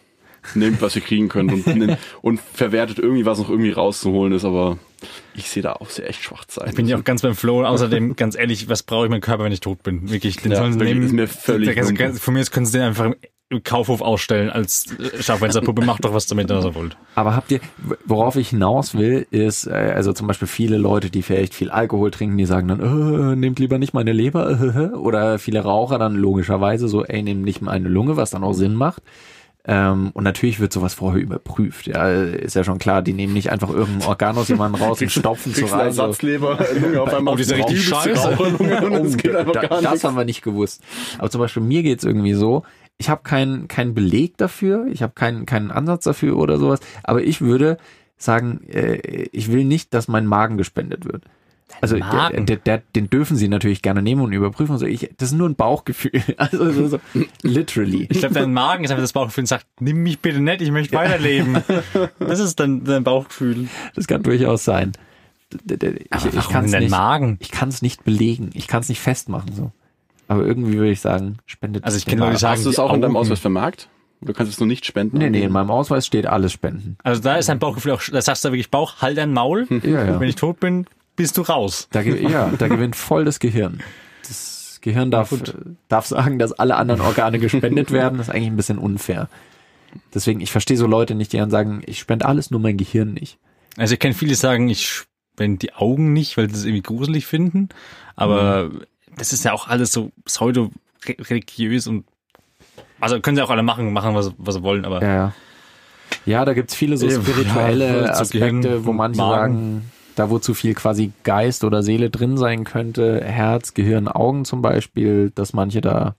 [0.54, 4.44] Nehmt, was ihr kriegen könnt und, nehmt, und verwertet irgendwie, was noch irgendwie rauszuholen ist,
[4.44, 4.78] aber
[5.34, 6.68] ich sehe da auch sehr echt schwach sein.
[6.70, 7.64] Ich bin ja auch ganz beim Flow.
[7.64, 10.10] Außerdem, ganz ehrlich, was brauche ich meinen Körper, wenn ich tot bin?
[10.10, 11.02] Wirklich, den Ja, sollen sie nehmen.
[11.02, 12.20] ist mir völlig ganze-.
[12.20, 13.12] Von mir aus können sie den einfach
[13.52, 14.86] im Kaufhof ausstellen als
[15.20, 15.84] Schaufensterpuppe.
[15.84, 16.96] Macht doch was damit, was ihr wollt.
[17.16, 17.58] Aber habt ihr,
[18.04, 22.12] worauf ich hinaus will, ist, äh, also zum Beispiel viele Leute, die vielleicht viel Alkohol
[22.12, 24.50] trinken, die sagen dann, äh, nehmt lieber nicht meine Leber,
[24.92, 28.52] äh, oder viele Raucher dann logischerweise so, ey, nehmt nicht meine Lunge, was dann auch
[28.52, 29.02] Sinn macht.
[29.72, 31.86] Ähm, und natürlich wird sowas vorher überprüft.
[31.86, 35.12] Ja, ist ja schon klar, die nehmen nicht einfach irgendein Organ aus jemandem raus und
[35.12, 35.86] stopfen zu rein.
[35.86, 38.36] Ersatzleber, Lunge auf einmal Oh, die ist ja richtig scheiße.
[39.52, 40.82] Da, gar das haben wir nicht gewusst.
[41.18, 42.64] Aber zum Beispiel mir geht's irgendwie so,
[42.98, 47.22] ich habe keinen keinen Beleg dafür, ich habe keinen keinen Ansatz dafür oder sowas, aber
[47.22, 47.76] ich würde
[48.16, 51.22] sagen, äh, ich will nicht, dass mein Magen gespendet wird.
[51.80, 54.72] Also der, der, der, den dürfen sie natürlich gerne nehmen und überprüfen.
[54.72, 54.86] und So.
[54.86, 56.12] Ich, das ist nur ein Bauchgefühl.
[56.36, 57.00] Also so, so,
[57.42, 58.06] literally.
[58.10, 60.70] Ich glaube, dein Magen ist einfach das Bauchgefühl und sagt, nimm mich bitte nicht, ich
[60.70, 61.58] möchte weiterleben.
[62.18, 63.68] Das ist dann dein Bauchgefühl.
[63.94, 64.92] Das kann durchaus sein.
[65.52, 67.36] Ich, ich kann es nicht, Magen?
[67.40, 68.50] ich kann es nicht belegen.
[68.54, 69.52] Ich kann es nicht festmachen.
[69.52, 69.72] So.
[70.28, 71.84] Aber irgendwie würde ich sagen, spendet.
[71.84, 72.32] Also ich Magen.
[72.32, 73.16] die sagen, Hast du es auch in deinem.
[73.16, 73.88] Ausweis vermerkt?
[74.20, 75.18] Du kannst es nur nicht spenden.
[75.18, 76.96] Nee, nee, in meinem Ausweis steht alles spenden.
[77.02, 79.66] Also da ist dein Bauchgefühl auch, da sagst du wirklich Bauch, halt dein Maul.
[79.82, 80.20] Ja, ja.
[80.20, 80.86] Wenn ich tot bin,
[81.20, 81.88] bist du raus.
[81.90, 83.82] Da, ja, da gewinnt voll das Gehirn.
[84.26, 85.34] Das Gehirn darf,
[85.88, 88.18] darf sagen, dass alle anderen Organe gespendet werden.
[88.18, 89.28] Das ist eigentlich ein bisschen unfair.
[90.14, 93.12] Deswegen, ich verstehe so Leute nicht, die dann sagen, ich spende alles, nur mein Gehirn
[93.12, 93.38] nicht.
[93.76, 96.82] Also ich kenne viele, die sagen, ich spende die Augen nicht, weil sie es irgendwie
[96.82, 97.68] gruselig finden.
[98.16, 98.70] Aber
[99.16, 102.04] das ist ja auch alles so pseudo-religiös und
[103.00, 105.32] also können sie auch alle machen, machen, was, was sie wollen, aber Ja, ja.
[106.26, 109.54] Ja, da gibt's viele so spirituelle ja, Aspekte, wo manche Magen.
[109.54, 114.44] sagen, da wo zu viel quasi Geist oder Seele drin sein könnte, Herz, Gehirn, Augen
[114.44, 116.14] zum Beispiel, dass manche da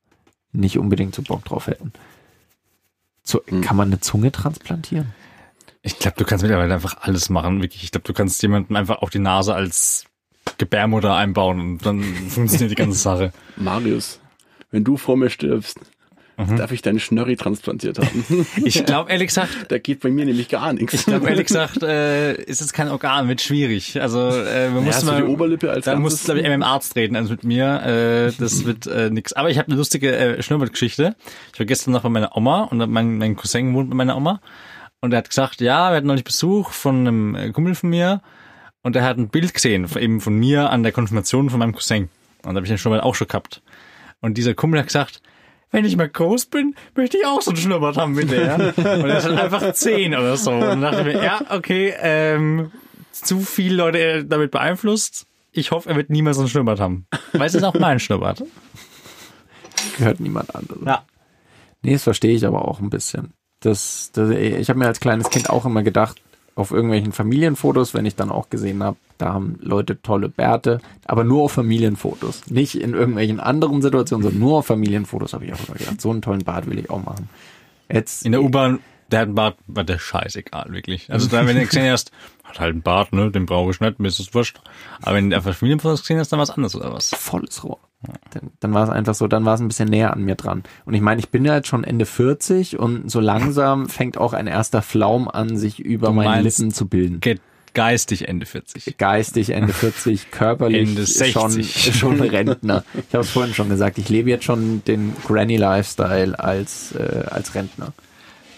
[0.53, 1.93] nicht unbedingt so Bock drauf hätten.
[3.21, 3.61] So, Hm.
[3.61, 5.13] Kann man eine Zunge transplantieren?
[5.83, 7.83] ich glaube, du kannst mittlerweile einfach alles machen, wirklich.
[7.83, 10.05] Ich glaube, du kannst jemandem einfach auf die Nase als
[10.57, 13.33] Gebärmutter einbauen und dann funktioniert die ganze Sache.
[13.55, 14.19] Marius,
[14.71, 15.79] wenn du vor mir stirbst,
[16.49, 16.57] Mhm.
[16.57, 18.45] darf ich deinen Schnörri transplantiert haben.
[18.65, 20.93] Ich glaube, ehrlich gesagt, da geht bei mir nämlich gar nichts.
[20.93, 24.01] ich glaube, ehrlich gesagt, äh, ist es kein Organ, wird schwierig.
[24.01, 26.63] Also, äh, man ja, muss mal, die Oberlippe als Da muss, glaube ich, mit dem
[26.63, 27.81] Arzt reden als mit mir.
[27.83, 29.33] Äh, das wird äh, nix.
[29.33, 31.15] Aber ich habe eine lustige äh, Schnurrbartgeschichte.
[31.53, 34.41] Ich war gestern noch bei meiner Oma und mein, mein Cousin wohnt bei meiner Oma.
[35.01, 38.21] Und er hat gesagt, ja, wir hatten neulich Besuch von einem äh, Kumpel von mir.
[38.83, 41.73] Und er hat ein Bild gesehen, von- eben von mir an der Konfirmation von meinem
[41.73, 42.03] Cousin.
[42.43, 43.61] Und da habe ich den Schnurrbart auch schon gehabt.
[44.21, 45.21] Und dieser Kumpel hat gesagt,
[45.71, 48.55] wenn ich mal groß bin, möchte ich auch so ein Schnurrbart haben wie der.
[48.77, 50.51] Und er ist halt einfach zehn oder so.
[50.51, 52.71] Und dann dachte ich mir, ja, okay, ähm,
[53.11, 55.25] zu viele Leute äh, damit beeinflusst.
[55.51, 57.07] Ich hoffe, er wird niemals so ein Schnurrbart haben.
[57.33, 58.43] Weil es ist auch mein Schnurrbart.
[59.97, 60.85] Gehört niemand anderem.
[60.85, 61.03] Ja.
[61.81, 63.33] Nee, das verstehe ich aber auch ein bisschen.
[63.61, 66.21] Das, das, ich habe mir als kleines Kind auch immer gedacht,
[66.55, 71.23] auf irgendwelchen Familienfotos, wenn ich dann auch gesehen habe, da haben Leute tolle Bärte, aber
[71.23, 72.47] nur auf Familienfotos.
[72.47, 76.11] Nicht in irgendwelchen anderen Situationen, sondern nur auf Familienfotos habe ich auch immer gedacht, so
[76.11, 77.29] einen tollen Bart will ich auch machen.
[77.91, 78.79] Jetzt, In der U-Bahn,
[79.11, 81.11] der hat einen Bart, war der scheißegal, wirklich.
[81.11, 82.11] Also dann, wenn du gesehen hast,
[82.43, 84.59] hat halt einen Bart, ne, den brauche ich nicht, mir ist das wurscht.
[85.01, 87.09] Aber wenn du einfach Familienfotos gesehen hast, dann was anderes oder was?
[87.09, 87.79] volles Rohr.
[88.31, 90.63] Dann, dann war es einfach so, dann war es ein bisschen näher an mir dran.
[90.85, 94.33] Und ich meine, ich bin ja jetzt schon Ende 40 und so langsam fängt auch
[94.33, 97.19] ein erster Flaum an, sich über Du meine Lippen zu bilden.
[97.73, 98.97] Geistig Ende 40.
[98.97, 101.95] geistig Ende 40, körperlich Ende schon 60.
[101.95, 102.83] schon Rentner.
[103.07, 107.23] Ich habe es vorhin schon gesagt, ich lebe jetzt schon den Granny Lifestyle als äh,
[107.27, 107.93] als Rentner.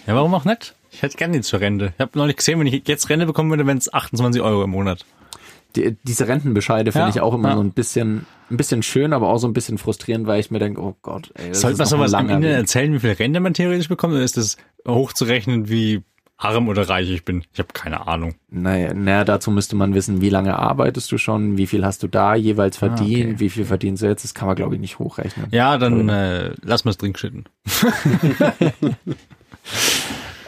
[0.08, 0.74] Ja, warum auch nicht?
[0.90, 1.92] Ich hätte gerne die zur Rente.
[1.94, 4.70] Ich habe neulich gesehen, wenn ich jetzt Rente bekommen würde, wären es 28 Euro im
[4.70, 5.04] Monat.
[5.76, 7.54] Die, diese Rentenbescheide finde Ja, ich auch immer ja.
[7.56, 10.58] so ein bisschen ein bisschen schön, aber auch so ein bisschen frustrierend, weil ich mir
[10.58, 13.88] denke, oh Gott, ey, Sollte man sowas am Ende erzählen, wie viel Rente man theoretisch
[13.88, 14.56] bekommt, oder ist das
[14.86, 16.02] hochzurechnen, wie
[16.36, 17.42] arm oder reich ich bin?
[17.52, 18.34] Ich habe keine Ahnung.
[18.50, 22.08] Naja, naja, dazu müsste man wissen, wie lange arbeitest du schon, wie viel hast du
[22.08, 23.40] da jeweils verdient, Ah, okay.
[23.40, 25.46] wie viel verdienst du jetzt, das kann man glaube ich nicht hochrechnen.
[25.50, 27.44] Ja, dann äh, lass mal es drin schütten.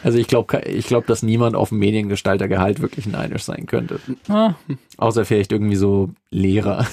[0.07, 3.99] Also ich glaube, ich glaube, dass niemand auf dem Mediengestaltergehalt wirklich neidisch sein könnte.
[4.29, 4.55] Ah,
[4.99, 6.87] Außer vielleicht irgendwie so Lehrer.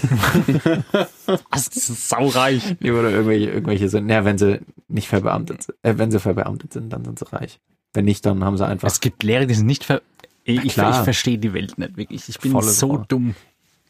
[1.52, 2.76] das ist saureich.
[2.82, 4.10] Die oder irgendwelche, irgendwelche sind.
[4.10, 5.76] Ja, wenn sie nicht verbeamtet sind.
[5.84, 7.60] Äh, wenn sie verbeamtet sind, dann sind sie reich.
[7.94, 8.88] Wenn nicht, dann haben sie einfach.
[8.88, 10.02] Es gibt Lehrer, die sind nicht ver...
[10.44, 12.28] Ich, ich, verstehe die Welt nicht wirklich.
[12.28, 13.06] Ich bin Volles so Rohr.
[13.08, 13.36] dumm.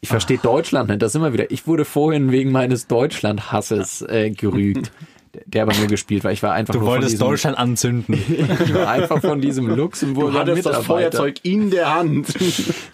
[0.02, 1.00] Ich verstehe Deutschland nicht.
[1.00, 1.50] Das immer wieder.
[1.50, 4.92] Ich wurde vorhin wegen meines Deutschland-Hasses äh, gerügt.
[5.46, 6.32] der aber nur gespielt war.
[6.32, 8.14] Ich war einfach Du nur von wolltest diesem, Deutschland anzünden.
[8.64, 10.84] ich war einfach von diesem Du Luxemburger hattest das Mitarbeiter.
[10.84, 12.34] Feuerzeug in der Hand.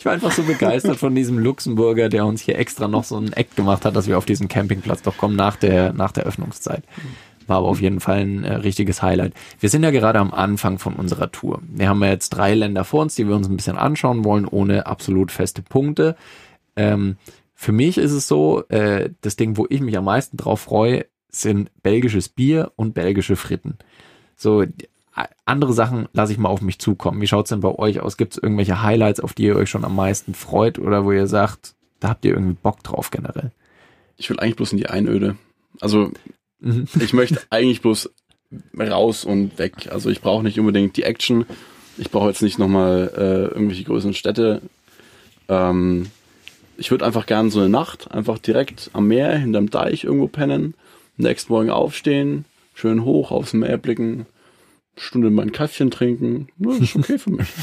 [0.01, 3.35] Ich war einfach so begeistert von diesem Luxemburger, der uns hier extra noch so einen
[3.35, 6.83] Act gemacht hat, dass wir auf diesen Campingplatz doch kommen nach der, nach der Öffnungszeit.
[7.47, 9.35] War aber auf jeden Fall ein äh, richtiges Highlight.
[9.59, 11.61] Wir sind ja gerade am Anfang von unserer Tour.
[11.69, 14.47] Wir haben ja jetzt drei Länder vor uns, die wir uns ein bisschen anschauen wollen,
[14.47, 16.17] ohne absolut feste Punkte.
[16.77, 17.17] Ähm,
[17.55, 21.05] für mich ist es so, äh, das Ding, wo ich mich am meisten drauf freue,
[21.31, 23.79] sind belgisches Bier und belgische Fritten.
[24.37, 24.65] So,
[25.45, 27.21] andere Sachen lasse ich mal auf mich zukommen.
[27.21, 28.17] Wie schaut's denn bei euch aus?
[28.17, 31.27] Gibt es irgendwelche Highlights, auf die ihr euch schon am meisten freut oder wo ihr
[31.27, 33.51] sagt, da habt ihr irgendwie Bock drauf generell?
[34.17, 35.37] Ich will eigentlich bloß in die Einöde.
[35.81, 36.13] Also
[36.61, 36.87] Mhm.
[37.01, 38.11] ich möchte eigentlich bloß
[38.79, 39.89] raus und weg.
[39.91, 41.47] Also ich brauche nicht unbedingt die Action.
[41.99, 44.63] Ich brauche jetzt nicht nochmal äh, irgendwelche größeren Städte.
[45.49, 46.07] Ähm,
[46.77, 50.75] ich würde einfach gern so eine Nacht einfach direkt am Meer, hinterm Deich irgendwo pennen.
[51.17, 52.45] Nächsten Morgen aufstehen,
[52.75, 54.27] schön hoch aufs Meer blicken,
[54.97, 56.49] Stunde mein Kaffeechen trinken.
[56.59, 57.49] Ja, das ist okay für mich.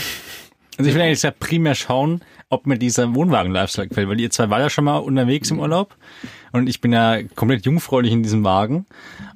[0.78, 4.52] Also ich will eigentlich sehr primär schauen, ob mir dieser Wohnwagen-Lifestyle gefällt, weil ihr zwei
[4.52, 5.96] war ja schon mal unterwegs im Urlaub
[6.52, 8.86] und ich bin ja komplett jungfräulich in diesem Wagen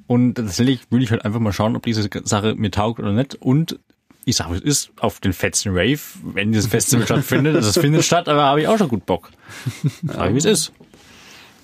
[0.06, 3.34] und tatsächlich will ich halt einfach mal schauen, ob diese Sache mir taugt oder nicht
[3.36, 3.80] und
[4.24, 8.04] ich sage, es ist auf den fetzen Rave, wenn dieses Festival stattfindet, also es findet
[8.06, 9.32] statt, aber habe ich auch schon gut Bock.
[10.04, 10.74] Sag ich, wie es ist.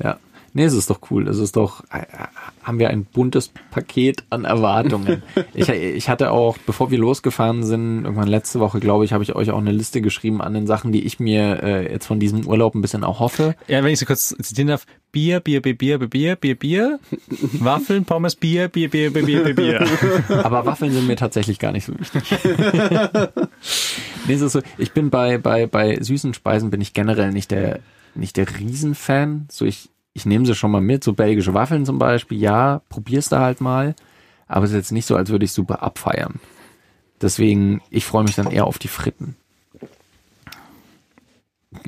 [0.04, 0.18] Ja.
[0.54, 1.28] Nee, es ist doch cool.
[1.28, 1.84] Es ist doch,
[2.64, 5.24] haben wir ein buntes Paket an Erwartungen.
[5.54, 9.36] ich, ich hatte auch, bevor wir losgefahren sind, irgendwann letzte Woche, glaube ich, habe ich
[9.36, 12.48] euch auch eine Liste geschrieben an den Sachen, die ich mir äh, jetzt von diesem
[12.48, 13.56] Urlaub ein bisschen auch hoffe.
[13.68, 14.86] Ja, wenn ich so kurz zitieren darf.
[15.12, 17.00] Bier, Bier, Bier, Bier, Bier, Bier, Bier,
[17.60, 19.54] Waffeln, Pommes, Bier, Bier, Bier, Bier, Bier, Bier.
[19.56, 20.46] Bier.
[20.46, 22.24] Aber Waffeln sind mir tatsächlich gar nicht so wichtig.
[24.28, 27.52] nee, es ist so, ich bin bei, bei, bei süßen Speisen bin ich generell nicht
[27.52, 27.80] der,
[28.16, 29.48] nicht der Riesenfan.
[29.50, 33.30] So ich, ich nehme sie schon mal mit, so belgische Waffeln zum Beispiel, ja, probier's
[33.30, 33.94] da halt mal.
[34.48, 36.40] Aber es ist jetzt nicht so, als würde ich super abfeiern.
[37.22, 39.36] Deswegen, ich freue mich dann eher auf die Fritten.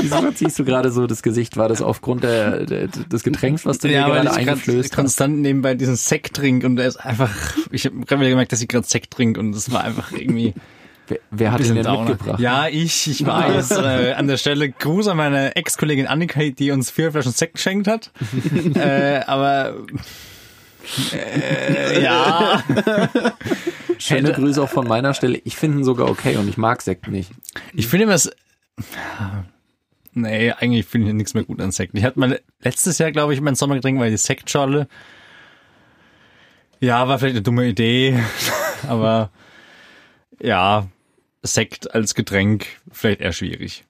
[0.00, 1.56] Wieso verziehst du gerade so das Gesicht?
[1.56, 4.96] War das aufgrund der, der, des Getränks, was du dir weil gerade eingeflößt hast?
[4.96, 7.30] konstant nebenbei diesen Sekt trinke und er ist einfach,
[7.70, 10.54] ich habe gerade wieder gemerkt, dass ich gerade Sekt trinke und das war einfach irgendwie
[11.08, 12.10] Wer, wer hat ihn denn Downer.
[12.10, 12.40] mitgebracht?
[12.40, 13.70] Ja, ich, ich weiß.
[13.72, 17.88] äh, an der Stelle Gruß an meine Ex-Kollegin Annika, die uns vier Flaschen Sekt geschenkt
[17.88, 18.10] hat.
[18.74, 19.74] äh, aber
[21.12, 22.62] äh, ja,
[23.98, 25.40] Schöne Grüße auch von meiner Stelle.
[25.44, 27.30] Ich finde ihn sogar okay und ich mag Sekt nicht.
[27.74, 28.30] ich finde immer es.
[30.12, 31.94] Nee, eigentlich finde ich nichts mehr gut an Sekt.
[31.96, 34.88] Ich hatte mal letztes Jahr, glaube ich, mein Sommergetränk war die Sektschorle.
[36.80, 38.18] Ja, war vielleicht eine dumme Idee,
[38.88, 39.30] aber
[40.40, 40.86] ja,
[41.42, 43.84] Sekt als Getränk vielleicht eher schwierig.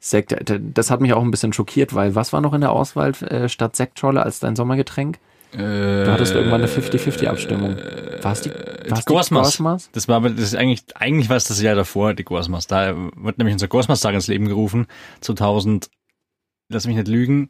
[0.00, 2.70] Sekt, äh, das hat mich auch ein bisschen schockiert, weil was war noch in der
[2.72, 5.18] Auswahl äh, statt Sektrolle als dein Sommergetränänk?
[5.52, 5.56] Äh,
[6.04, 7.76] Du hattest irgendwann eine 50-50-Abstimmung.
[8.22, 9.46] War es die, war's die Gosmas.
[9.48, 9.90] Gosmas?
[9.92, 12.66] Das war aber, das ist eigentlich, eigentlich war es das Jahr davor, die Gosmas.
[12.66, 14.86] Da wird nämlich unser Gosmas-Tag ins Leben gerufen.
[15.22, 15.88] 2000,
[16.70, 17.48] lass mich nicht lügen,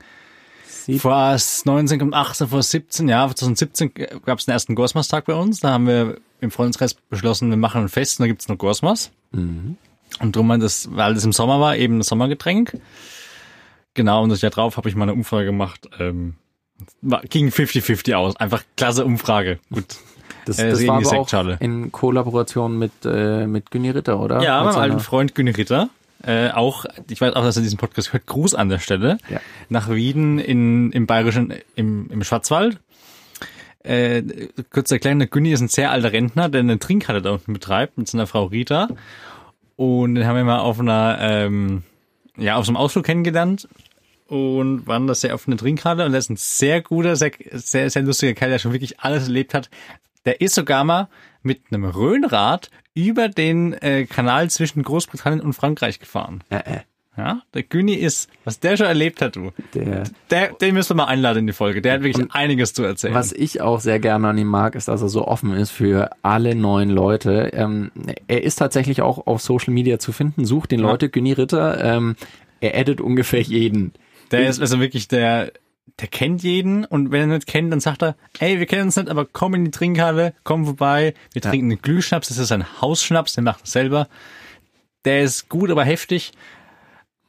[0.67, 3.93] Sie- vor 19 und 18, vor 17, ja, 2017
[4.25, 5.61] gab es den ersten Gosmas-Tag bei uns.
[5.61, 9.11] Da haben wir im Freundeskreis beschlossen, wir machen ein Fest und da gibt's nur Gosmas.
[9.33, 9.77] Mhm.
[10.21, 12.81] Und drum, das, weil das im Sommer war, eben ein Sommergetränk.
[13.95, 15.89] Genau, und das Jahr drauf habe ich mal eine Umfrage gemacht.
[15.99, 16.35] Ähm,
[17.29, 18.37] ging 50-50 aus.
[18.37, 19.59] Einfach klasse Umfrage.
[19.73, 19.87] Gut.
[20.45, 24.41] Das, Äh, das war die aber auch in Kollaboration mit, äh, mit Günni Ritter, oder?
[24.43, 25.91] Ja, Mit meinem alten Freund Günni Ritter.
[26.23, 28.25] Äh, auch, ich weiß auch, dass er diesen Podcast hört.
[28.27, 29.19] Gruß an der Stelle.
[29.29, 29.41] Ja.
[29.69, 32.79] Nach Wieden in, im Bayerischen, im, im Schwarzwald.
[33.89, 34.23] Äh,
[34.71, 37.97] kurz erklären, der Günni ist ein sehr alter Rentner, der eine Trinkhalle da unten betreibt
[37.97, 38.89] mit seiner Frau Rita.
[39.77, 41.85] Und den haben wir mal auf einer, ähm,
[42.37, 43.67] ja, auf so einem Ausflug kennengelernt
[44.27, 47.89] und waren da sehr auf eine Trinkhalle und er ist ein sehr guter, sehr, sehr,
[47.89, 49.71] sehr lustiger Kerl, der schon wirklich alles erlebt hat.
[50.27, 51.09] Der ist sogar mal
[51.43, 56.45] mit einem Röhnrad über den äh, Kanal zwischen Großbritannien und Frankreich gefahren.
[56.51, 56.81] Äh, äh,
[57.19, 59.51] Ja, der Güni ist, was der schon erlebt hat, du.
[59.75, 61.83] der, Der, den müssen wir mal einladen in die Folge.
[61.83, 63.13] Der hat wirklich einiges zu erzählen.
[63.13, 66.11] Was ich auch sehr gerne an ihm mag, ist, dass er so offen ist für
[66.23, 67.51] alle neuen Leute.
[67.53, 67.91] Ähm,
[68.29, 70.45] er ist tatsächlich auch auf Social Media zu finden.
[70.45, 70.87] Sucht den Ja.
[70.87, 71.83] Leute, Günni Ritter.
[71.83, 72.15] Ähm,
[72.61, 73.93] er addet ungefähr jeden.
[74.31, 75.51] Der ist also wirklich der,
[76.01, 78.97] der kennt jeden und wenn er nicht kennt, dann sagt er, ey, wir kennen uns
[78.97, 81.51] nicht, aber komm in die Trinkhalle, komm vorbei, wir Ja.
[81.51, 84.09] trinken einen Glühschnaps, das ist ein Hausschnaps, den macht er selber.
[85.05, 86.33] Der ist gut, aber heftig.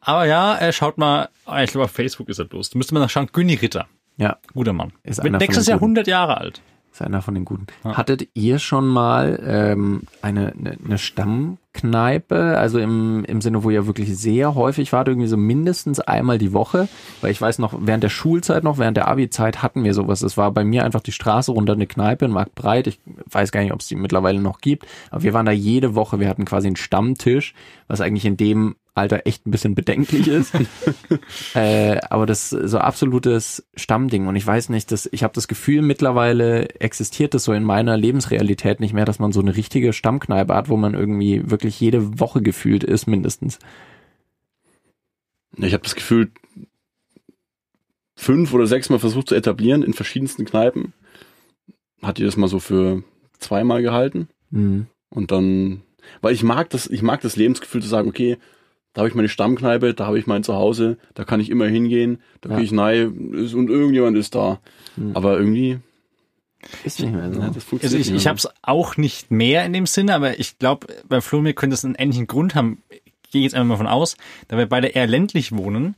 [0.02, 2.70] Aber ja, er schaut mal, ah, ich glaube auf Facebook ist er bloß.
[2.70, 3.88] Da müsste man nachschauen, Günni Ritter.
[4.18, 4.92] Ja, Guter Mann.
[5.04, 5.92] Ist von nächstes Jahr Guten.
[5.92, 6.62] 100 Jahre alt.
[6.92, 7.68] ist einer von den Guten.
[7.84, 13.88] Hattet ihr schon mal ähm, eine, eine, eine Kneipe, also im, im Sinne, wo ihr
[13.88, 16.90] wirklich sehr häufig wart, irgendwie so mindestens einmal die Woche,
[17.22, 20.22] weil ich weiß noch, während der Schulzeit noch, während der Abi-Zeit hatten wir sowas.
[20.22, 22.88] Es war bei mir einfach die Straße runter eine Kneipe in Marktbreit.
[22.88, 23.00] Ich
[23.32, 26.20] weiß gar nicht, ob es die mittlerweile noch gibt, aber wir waren da jede Woche.
[26.20, 27.54] Wir hatten quasi einen Stammtisch,
[27.88, 30.54] was eigentlich in dem Alter echt ein bisschen bedenklich ist.
[31.56, 34.28] äh, aber das ist so absolutes Stammding.
[34.28, 37.98] Und ich weiß nicht, dass ich habe das Gefühl, mittlerweile existiert das so in meiner
[37.98, 42.20] Lebensrealität nicht mehr, dass man so eine richtige Stammkneipe hat, wo man irgendwie wirklich jede
[42.20, 43.60] Woche gefühlt ist, mindestens.
[45.58, 46.32] Ich habe das Gefühl,
[48.16, 50.94] fünf oder sechs Mal versucht zu etablieren in verschiedensten Kneipen.
[52.02, 53.04] Hat ihr das mal so für
[53.40, 54.28] zweimal gehalten?
[54.52, 54.88] Mhm.
[55.10, 55.82] Und dann,
[56.22, 58.38] weil ich mag das, ich mag das Lebensgefühl zu sagen, okay,
[58.94, 62.20] da habe ich meine Stammkneipe, da habe ich mein Zuhause, da kann ich immer hingehen,
[62.42, 62.56] da Ja.
[62.58, 64.60] gehe ich rein und irgendjemand ist da.
[64.96, 65.12] Mhm.
[65.16, 65.80] Aber irgendwie,
[66.84, 67.40] Ist nicht mehr so.
[67.40, 70.16] ja, das Also funktioniert ich, nicht ich habe es auch nicht mehr in dem Sinne,
[70.16, 72.82] aber ich glaube, bei Flumir könnte es einen ähnlichen Grund haben.
[73.32, 75.94] Gehe jetzt einfach mal von aus, da wir beide eher ländlich wohnen,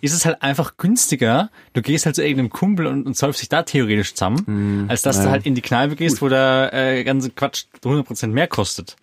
[0.00, 1.50] ist es halt einfach günstiger.
[1.72, 5.18] Du gehst halt zu irgendeinem Kumpel und, und säufst dich da theoretisch zusammen, als dass
[5.18, 5.30] du ja.
[5.32, 8.94] halt in die Kneipe gehst, wo der äh, ganze Quatsch 100% mehr kostet.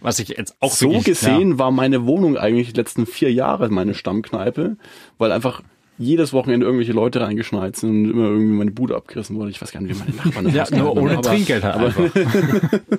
[0.00, 3.68] Was ich jetzt auch so wirklich, gesehen war meine Wohnung eigentlich die letzten vier Jahre
[3.68, 4.76] meine Stammkneipe,
[5.18, 5.62] weil einfach
[5.98, 9.50] jedes Wochenende irgendwelche Leute reingeschneit sind und immer irgendwie meine Bude abgerissen wurde.
[9.50, 11.74] Ich weiß gar nicht, wie meine Nachbarn das Ja, nur haben, ohne aber- Trinkgeld halt
[11.76, 12.10] einfach.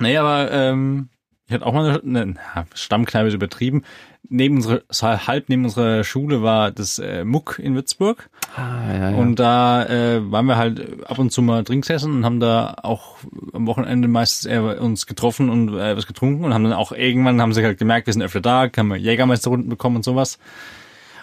[0.00, 1.08] Nee, aber ähm,
[1.46, 2.34] ich hatte auch mal eine, eine
[2.74, 3.82] Stammkneipe übertrieben.
[4.28, 8.30] Neben unserer, so halb neben unserer Schule war das äh, Muck in Würzburg.
[8.56, 9.16] Ah, ja, ja.
[9.16, 13.16] Und da äh, waren wir halt ab und zu mal Trinksessen und haben da auch
[13.52, 17.40] am Wochenende meistens eher uns getroffen und äh, was getrunken und haben dann auch irgendwann
[17.42, 20.38] haben sie halt gemerkt, wir sind öfter da, haben wir Jägermeisterrunden bekommen und sowas.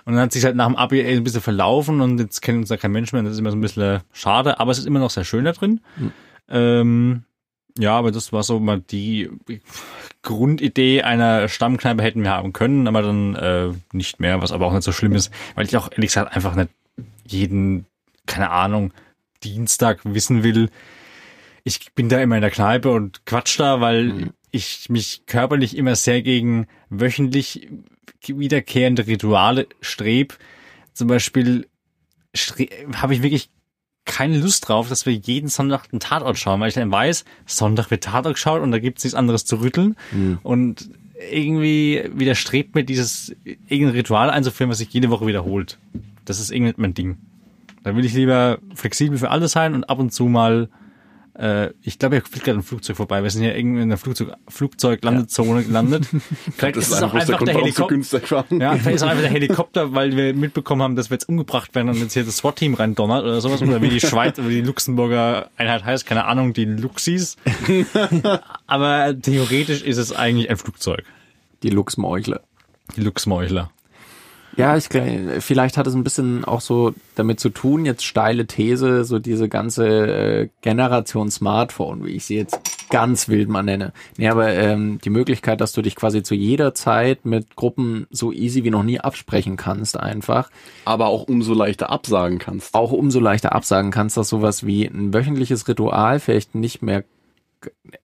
[0.05, 2.69] Und dann hat sich halt nach dem Abi ein bisschen verlaufen und jetzt kennt uns
[2.69, 3.23] da kein Mensch mehr.
[3.23, 5.51] Das ist immer so ein bisschen schade, aber es ist immer noch sehr schön da
[5.51, 5.81] drin.
[6.49, 7.23] Ähm,
[7.77, 9.29] ja, aber das war so mal die
[10.21, 14.73] Grundidee einer Stammkneipe hätten wir haben können, aber dann äh, nicht mehr, was aber auch
[14.73, 16.69] nicht so schlimm ist, weil ich auch ehrlich gesagt einfach nicht
[17.25, 17.85] jeden,
[18.25, 18.91] keine Ahnung,
[19.43, 20.69] Dienstag wissen will.
[21.63, 25.95] Ich bin da immer in der Kneipe und quatsch da, weil ich mich körperlich immer
[25.95, 27.69] sehr gegen wöchentlich
[28.25, 30.37] wiederkehrende Rituale streb.
[30.93, 31.67] Zum Beispiel
[32.95, 33.49] habe ich wirklich
[34.05, 37.91] keine Lust drauf, dass wir jeden Sonntag einen Tatort schauen, weil ich dann weiß, Sonntag
[37.91, 39.95] wird Tatort geschaut und da gibt es nichts anderes zu rütteln.
[40.43, 40.89] Und
[41.31, 45.77] irgendwie widerstrebt mir dieses irgendein Ritual einzuführen, was sich jede Woche wiederholt.
[46.25, 47.17] Das ist irgendwie mein Ding.
[47.83, 50.69] Da will ich lieber flexibel für alles sein und ab und zu mal,
[51.39, 53.23] äh, ich glaube, hier fliegt gerade ein Flugzeug vorbei.
[53.23, 56.05] Wir sind hier irgendwie in der Flugzeug, Flugzeuglandezone gelandet.
[56.57, 58.31] Vielleicht Das ist ist es auch einfach Grund, der so Helikopter.
[58.31, 58.45] war.
[58.59, 61.89] Ja, vielleicht ist einfach der Helikopter, weil wir mitbekommen haben, dass wir jetzt umgebracht werden
[61.89, 63.61] und jetzt hier das SWAT-Team reindonnert oder sowas.
[63.61, 67.37] Oder wie die Schweiz oder die Luxemburger Einheit heißt, keine Ahnung, die Luxis.
[68.67, 71.05] Aber theoretisch ist es eigentlich ein Flugzeug.
[71.63, 72.41] Die Luchsmeuchler.
[72.97, 73.71] Die Luchsmeuchler.
[74.59, 78.45] Ja, ich glaube, vielleicht hat es ein bisschen auch so damit zu tun, jetzt steile
[78.45, 83.93] These, so diese ganze äh, Generation Smartphone, wie ich sie jetzt ganz wild mal nenne.
[84.17, 88.33] Nee, aber ähm, die Möglichkeit, dass du dich quasi zu jeder Zeit mit Gruppen so
[88.33, 90.49] easy wie noch nie absprechen kannst, einfach.
[90.83, 92.73] Aber auch umso leichter absagen kannst.
[92.73, 97.05] Auch umso leichter absagen kannst, dass sowas wie ein wöchentliches Ritual vielleicht nicht mehr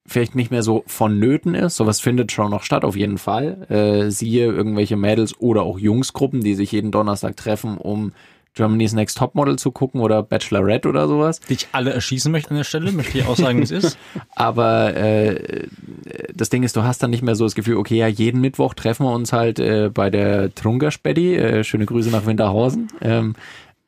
[0.05, 1.75] vielleicht nicht mehr so vonnöten ist.
[1.75, 3.65] Sowas findet schon noch statt, auf jeden Fall.
[3.69, 8.11] Äh, siehe irgendwelche Mädels oder auch Jungsgruppen, die sich jeden Donnerstag treffen, um
[8.55, 11.41] Germany's Next Topmodel zu gucken oder Bachelorette oder sowas.
[11.41, 13.97] Die ich alle erschießen möchte an der Stelle, möchte ich auch sagen, wie es ist.
[14.35, 15.67] Aber äh,
[16.33, 18.73] das Ding ist, du hast dann nicht mehr so das Gefühl, okay, ja, jeden Mittwoch
[18.73, 21.35] treffen wir uns halt äh, bei der Trunkerspädi.
[21.35, 22.87] Äh, schöne Grüße nach Winterhausen.
[23.01, 23.35] Ähm,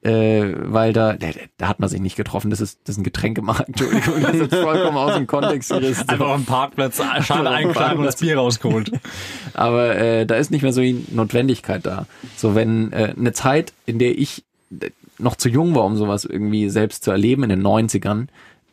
[0.04, 2.50] äh, weil da, da, da hat man sich nicht getroffen.
[2.50, 3.68] Das ist, das ist ein Getränkemarkt.
[3.68, 6.08] Entschuldigung, das ist vollkommen aus dem Kontext gerissen.
[6.08, 8.92] Einfach am Parkplatz Schale eingeschlagen und das Bier rausgeholt.
[9.54, 12.06] aber äh, da ist nicht mehr so die Notwendigkeit da.
[12.36, 14.44] So wenn äh, eine Zeit, in der ich
[14.80, 18.28] äh, noch zu jung war, um sowas irgendwie selbst zu erleben in den 90ern,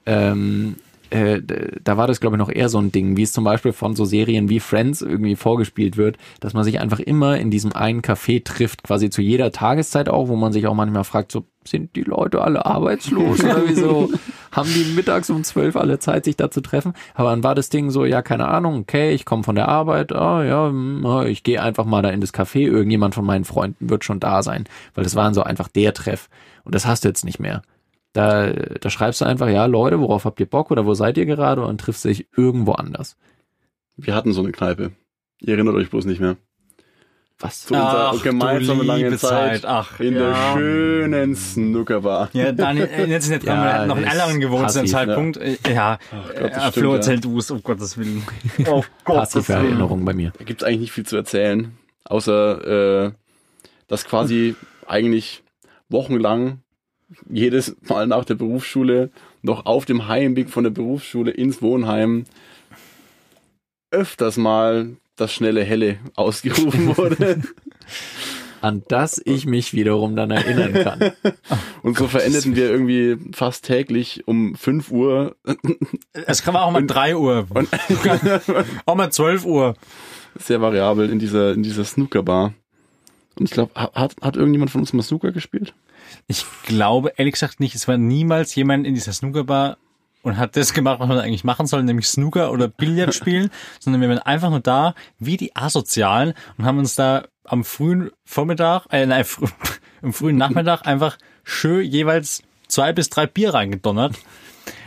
[0.06, 0.76] ähm,
[1.14, 1.42] äh,
[1.84, 3.94] da war das glaube ich noch eher so ein Ding, wie es zum Beispiel von
[3.94, 8.02] so Serien wie Friends irgendwie vorgespielt wird, dass man sich einfach immer in diesem einen
[8.02, 11.94] Café trifft, quasi zu jeder Tageszeit auch, wo man sich auch manchmal fragt, so sind
[11.94, 14.10] die Leute alle arbeitslos oder wieso
[14.50, 16.94] haben die mittags um zwölf alle Zeit, sich da zu treffen?
[17.14, 20.12] Aber dann war das Ding so, ja, keine Ahnung, okay, ich komme von der Arbeit,
[20.12, 23.44] ah ja, hm, ah, ich gehe einfach mal da in das Café, irgendjemand von meinen
[23.44, 26.28] Freunden wird schon da sein, weil das waren so einfach der Treff.
[26.64, 27.62] Und das hast du jetzt nicht mehr.
[28.14, 31.26] Da, da schreibst du einfach, ja, Leute, worauf habt ihr Bock oder wo seid ihr
[31.26, 33.16] gerade und triffst dich irgendwo anders.
[33.96, 34.92] Wir hatten so eine Kneipe.
[35.40, 36.36] Ihr erinnert euch bloß nicht mehr.
[37.40, 37.66] Was?
[37.66, 39.62] Zu unserer Ach, du gemeinsamen langen Zeit.
[39.62, 39.64] Zeit.
[39.66, 40.20] Ach, in ja.
[40.20, 42.30] der schönen Snookerbar.
[42.32, 44.86] Ja, Daniel, äh, jetzt nicht dran, Ja, wir hatten noch in Erlangen gewohnt zu dem
[44.86, 45.36] Zeitpunkt.
[45.38, 45.98] Äh, Ja,
[46.38, 46.96] Gott, das äh, Flo, ja.
[46.96, 48.22] erzähl du es, um Gottes Willen.
[48.68, 50.32] Oh Passive Erinnerung bei mir.
[50.38, 53.12] Da gibt's eigentlich nicht viel zu erzählen, außer äh,
[53.88, 54.54] dass quasi
[54.86, 55.42] eigentlich
[55.88, 56.60] wochenlang
[57.28, 59.10] jedes Mal nach der Berufsschule
[59.42, 62.24] noch auf dem Heimweg von der Berufsschule ins Wohnheim
[63.90, 67.42] öfters mal das schnelle Helle ausgerufen wurde.
[68.60, 71.12] An das ich mich wiederum dann erinnern kann.
[71.82, 75.36] Und so verendeten wir irgendwie fast täglich um 5 Uhr
[76.26, 77.46] Es kann auch mal 3 Uhr.
[78.86, 79.76] auch mal 12 Uhr.
[80.38, 82.54] sehr variabel in dieser, in dieser Snookerbar.
[83.38, 85.74] Und ich glaube, hat, hat irgendjemand von uns mal Snooker gespielt?
[86.26, 87.74] Ich glaube, ehrlich gesagt nicht.
[87.74, 89.76] Es war niemals jemand in dieser Snookerbar
[90.22, 94.00] und hat das gemacht, was man eigentlich machen soll, nämlich Snooker oder Billard spielen, sondern
[94.00, 98.86] wir waren einfach nur da, wie die Asozialen und haben uns da am frühen Vormittag,
[98.90, 99.46] äh, nein, frü
[100.02, 104.14] am frühen Nachmittag einfach schön jeweils zwei bis drei Bier reingedonnert.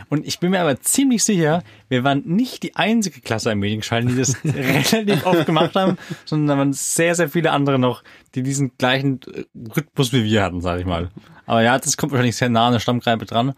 [0.10, 4.08] Und ich bin mir aber ziemlich sicher, wir waren nicht die einzige Klasse im Medienschein,
[4.08, 8.04] die das relativ oft gemacht haben, sondern da waren sehr, sehr viele andere noch,
[8.36, 9.43] die diesen gleichen äh,
[9.76, 11.10] Rhythmus wie wir hatten, sag ich mal.
[11.46, 13.54] Aber ja, das kommt wahrscheinlich sehr nah an der Stammgreife dran.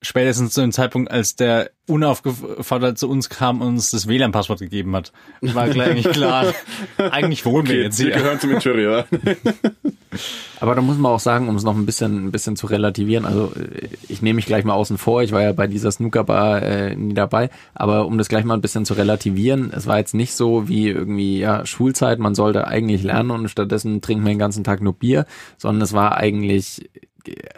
[0.00, 4.94] Spätestens zu dem Zeitpunkt, als der unaufgefordert zu uns kam und uns das WLAN-Passwort gegeben
[4.94, 6.52] hat, war gleich eigentlich klar,
[7.10, 8.16] eigentlich wohnen wir jetzt wir hier.
[8.16, 9.06] gehören zum Interieur.
[10.60, 13.24] Aber da muss man auch sagen, um es noch ein bisschen, ein bisschen zu relativieren,
[13.24, 16.62] also äh, ich nehme mich gleich mal außen vor, ich war ja bei dieser Snookerbar
[16.62, 20.14] äh, nie dabei, aber um das gleich mal ein bisschen zu relativieren, es war jetzt
[20.14, 24.38] nicht so wie irgendwie ja Schulzeit, man sollte eigentlich lernen und stattdessen trinken wir den
[24.38, 26.90] ganzen Tag nur Bier, sondern es war eigentlich,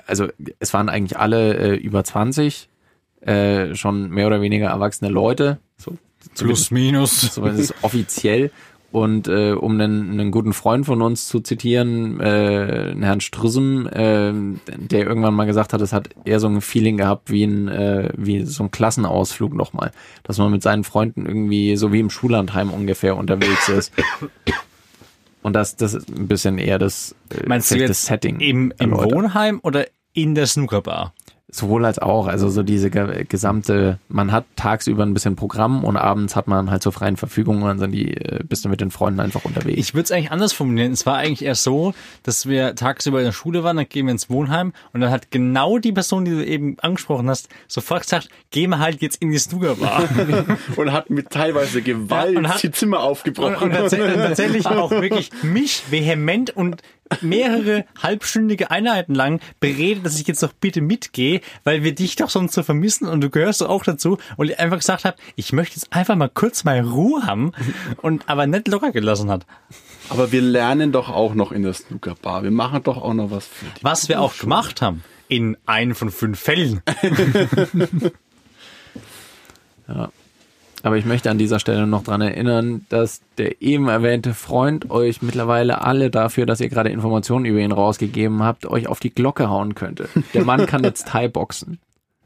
[0.06, 0.28] also
[0.59, 2.68] es waren eigentlich alle äh, über 20,
[3.22, 5.96] äh, schon mehr oder weniger erwachsene Leute, so
[6.37, 7.33] Plus, minus.
[7.33, 8.50] zumindest offiziell.
[8.92, 13.87] Und äh, um einen, einen guten Freund von uns zu zitieren, äh, einen Herrn Strüssem,
[13.87, 14.33] äh,
[14.76, 18.11] der irgendwann mal gesagt hat, es hat eher so ein Feeling gehabt wie ein, äh,
[18.16, 19.92] wie so ein Klassenausflug nochmal.
[20.24, 23.92] Dass man mit seinen Freunden irgendwie so wie im Schullandheim ungefähr unterwegs ist.
[25.42, 27.14] Und das, das ist ein bisschen eher das,
[27.46, 28.40] Meinst du jetzt das Setting.
[28.40, 28.92] im, im.
[28.92, 31.14] Wohnheim oder in der Snookerbar?
[31.53, 35.97] Sowohl als auch, also so diese ge- gesamte, man hat tagsüber ein bisschen Programm und
[35.97, 38.81] abends hat man halt zur freien Verfügung und dann sind die, äh, bist du mit
[38.81, 39.79] den Freunden einfach unterwegs.
[39.79, 40.93] Ich würde es eigentlich anders formulieren.
[40.93, 44.13] Es war eigentlich erst so, dass wir tagsüber in der Schule waren, dann gehen wir
[44.13, 48.29] ins Wohnheim und dann hat genau die Person, die du eben angesprochen hast, sofort gesagt,
[48.51, 50.05] gehen wir halt jetzt in die Snookerbar.
[50.77, 53.57] Und hat mit teilweise Gewalt Ja, und hat- die Zimmer und, aufgebrochen.
[53.57, 56.83] und, tats und tatsächlich auch wirklich mich vehement und
[57.20, 62.31] mehrere halbstündige Einheiten lang beredet, dass ich jetzt doch bitte mitgehe, weil wir dich doch
[62.31, 65.77] sonst so vermissen und du gehörst auch dazu und ich einfach gesagt habe, ich möchte
[65.77, 67.53] jetzt einfach mal kurz mal Ruhe haben
[68.03, 69.46] und aber nicht locker gelassen hat.
[70.09, 72.42] Aber wir lernen doch auch noch in der Snookerbar.
[72.42, 73.85] Wir machen doch auch noch was für die.
[73.85, 75.05] Was wir auch gemacht haben.
[75.29, 76.83] In einen von fünf Fällen.
[80.83, 85.23] Aber ich möchte an dieser Stelle noch dran erinnern, dass der eben erwähnte Freund euch
[85.23, 89.49] mittlerweile alle dafür, dass ihr gerade Informationen über ihn rausgegeben habt, euch auf die Glocke
[89.51, 90.09] hauen könnte.
[90.35, 91.79] Der Mann kann jetzt Thai-Boxen.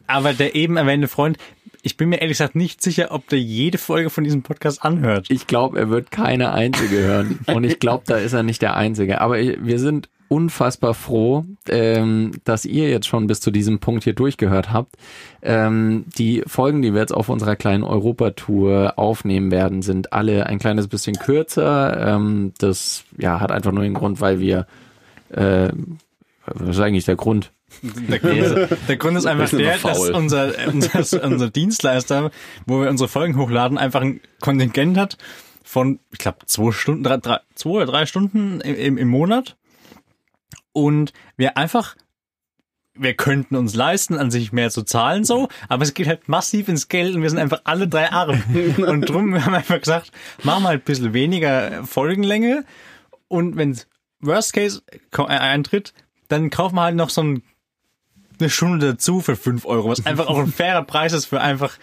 [0.07, 1.39] Aber der eben erwähnte Freund,
[1.83, 5.27] ich bin mir ehrlich gesagt nicht sicher, ob der jede Folge von diesem Podcast anhört.
[5.29, 7.41] Ich glaube, er wird keine einzige hören.
[7.47, 9.21] Und ich glaube, da ist er nicht der Einzige.
[9.21, 14.15] Aber wir sind unfassbar froh, ähm, dass ihr jetzt schon bis zu diesem Punkt hier
[14.15, 14.97] durchgehört habt.
[15.43, 20.59] Ähm, die Folgen, die wir jetzt auf unserer kleinen Europatour aufnehmen werden, sind alle ein
[20.59, 22.15] kleines bisschen kürzer.
[22.15, 24.67] Ähm, das ja, hat einfach nur den Grund, weil wir
[25.31, 25.69] äh,
[26.47, 27.53] was ist eigentlich der Grund?
[27.83, 32.31] Der Grund, ist, der Grund ist einfach der, dass unser, unser, unser Dienstleister,
[32.67, 35.19] wo wir unsere Folgen hochladen, einfach ein Kontingent hat
[35.65, 39.57] von, ich glaube, zwei Stunden, drei, drei, zwei oder drei Stunden im, im Monat.
[40.75, 41.97] Und wir einfach,
[42.95, 46.69] wir könnten uns leisten, an sich mehr zu zahlen so, aber es geht halt massiv
[46.69, 48.43] ins Geld und wir sind einfach alle drei arm.
[48.77, 50.11] Und drum wir haben einfach gesagt,
[50.43, 52.65] machen wir halt ein bisschen weniger Folgenlänge
[53.29, 53.81] und wenn
[54.21, 55.95] Worst Case äh, eintritt,
[56.29, 57.43] dann kaufen wir halt noch so ein
[58.41, 61.79] eine Stunde dazu für 5 Euro, was einfach auch ein fairer Preis ist für einfach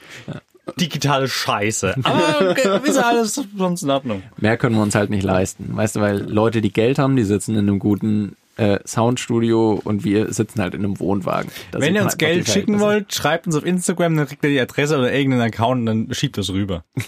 [0.80, 1.96] digitale Scheiße.
[2.04, 4.24] Aber okay, ist alles sonst in Ordnung.
[4.38, 5.70] Mehr können wir uns halt nicht leisten.
[5.76, 10.04] Weißt du, weil Leute, die Geld haben, die sitzen in einem guten äh, Soundstudio und
[10.04, 11.52] wir sitzen halt in einem Wohnwagen.
[11.72, 14.60] Da Wenn ihr uns Geld schicken wollt, schreibt uns auf Instagram, dann kriegt ihr die
[14.60, 16.84] Adresse oder irgendeinen Account und dann schiebt das rüber.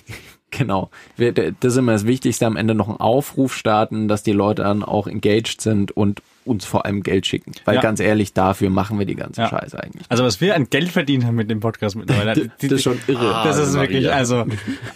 [0.56, 0.92] Genau.
[1.18, 4.62] Wir, das ist immer das Wichtigste, am Ende noch einen Aufruf starten, dass die Leute
[4.62, 7.54] dann auch engaged sind und uns vor allem Geld schicken.
[7.66, 7.82] Weil Ja.
[7.82, 9.50] ganz ehrlich, dafür machen wir die ganze Ja.
[9.50, 10.06] Scheiße eigentlich.
[10.10, 12.52] Also was wir an Geld verdient haben mit dem Podcast mittlerweile.
[12.62, 13.42] Das ist schon irre.
[13.44, 13.82] Das ist Maria.
[13.82, 14.46] wirklich, also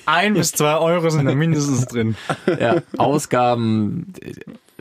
[0.06, 2.16] ein bis zwei Euro sind da mindestens drin.
[2.60, 4.14] Ja, Ausgaben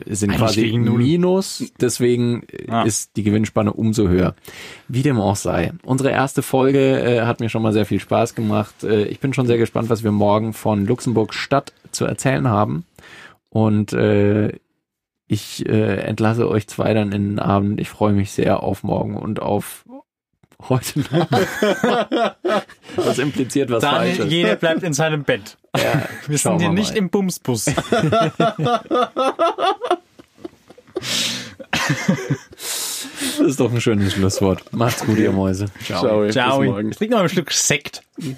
[0.08, 0.78] sind Eigentlich quasi.
[0.78, 2.82] Minus, deswegen äh, Ah.
[2.82, 4.34] ist die Gewinnspanne umso höher.
[4.88, 5.72] Wie dem auch sei.
[5.84, 8.84] Unsere erste Folge äh, hat mir schon mal sehr viel Spaß gemacht.
[8.84, 12.84] Äh, ich bin schon sehr gespannt, was wir morgen von Luxemburg Stadt zu erzählen haben.
[13.48, 14.52] Und äh,
[15.28, 17.80] ich äh, entlasse euch zwei dann in den Abend.
[17.80, 19.84] Ich freue mich sehr auf morgen und auf
[20.68, 21.28] heute Nacht.
[22.96, 24.32] das impliziert was Daniel, Falsches.
[24.32, 25.56] jeder bleibt in seinem Bett.
[25.76, 27.66] Ja, Wir sind hier nicht im Bumsbus.
[33.38, 34.72] Das ist doch ein schönes Schlusswort.
[34.72, 35.66] Macht's gut, ihr Mäuse.
[35.84, 36.00] Ciao.
[36.00, 36.20] Ciao.
[36.22, 36.62] Bis Ciao.
[36.62, 36.90] morgen.
[36.90, 38.02] Ich trinke noch ein Stück Sekt.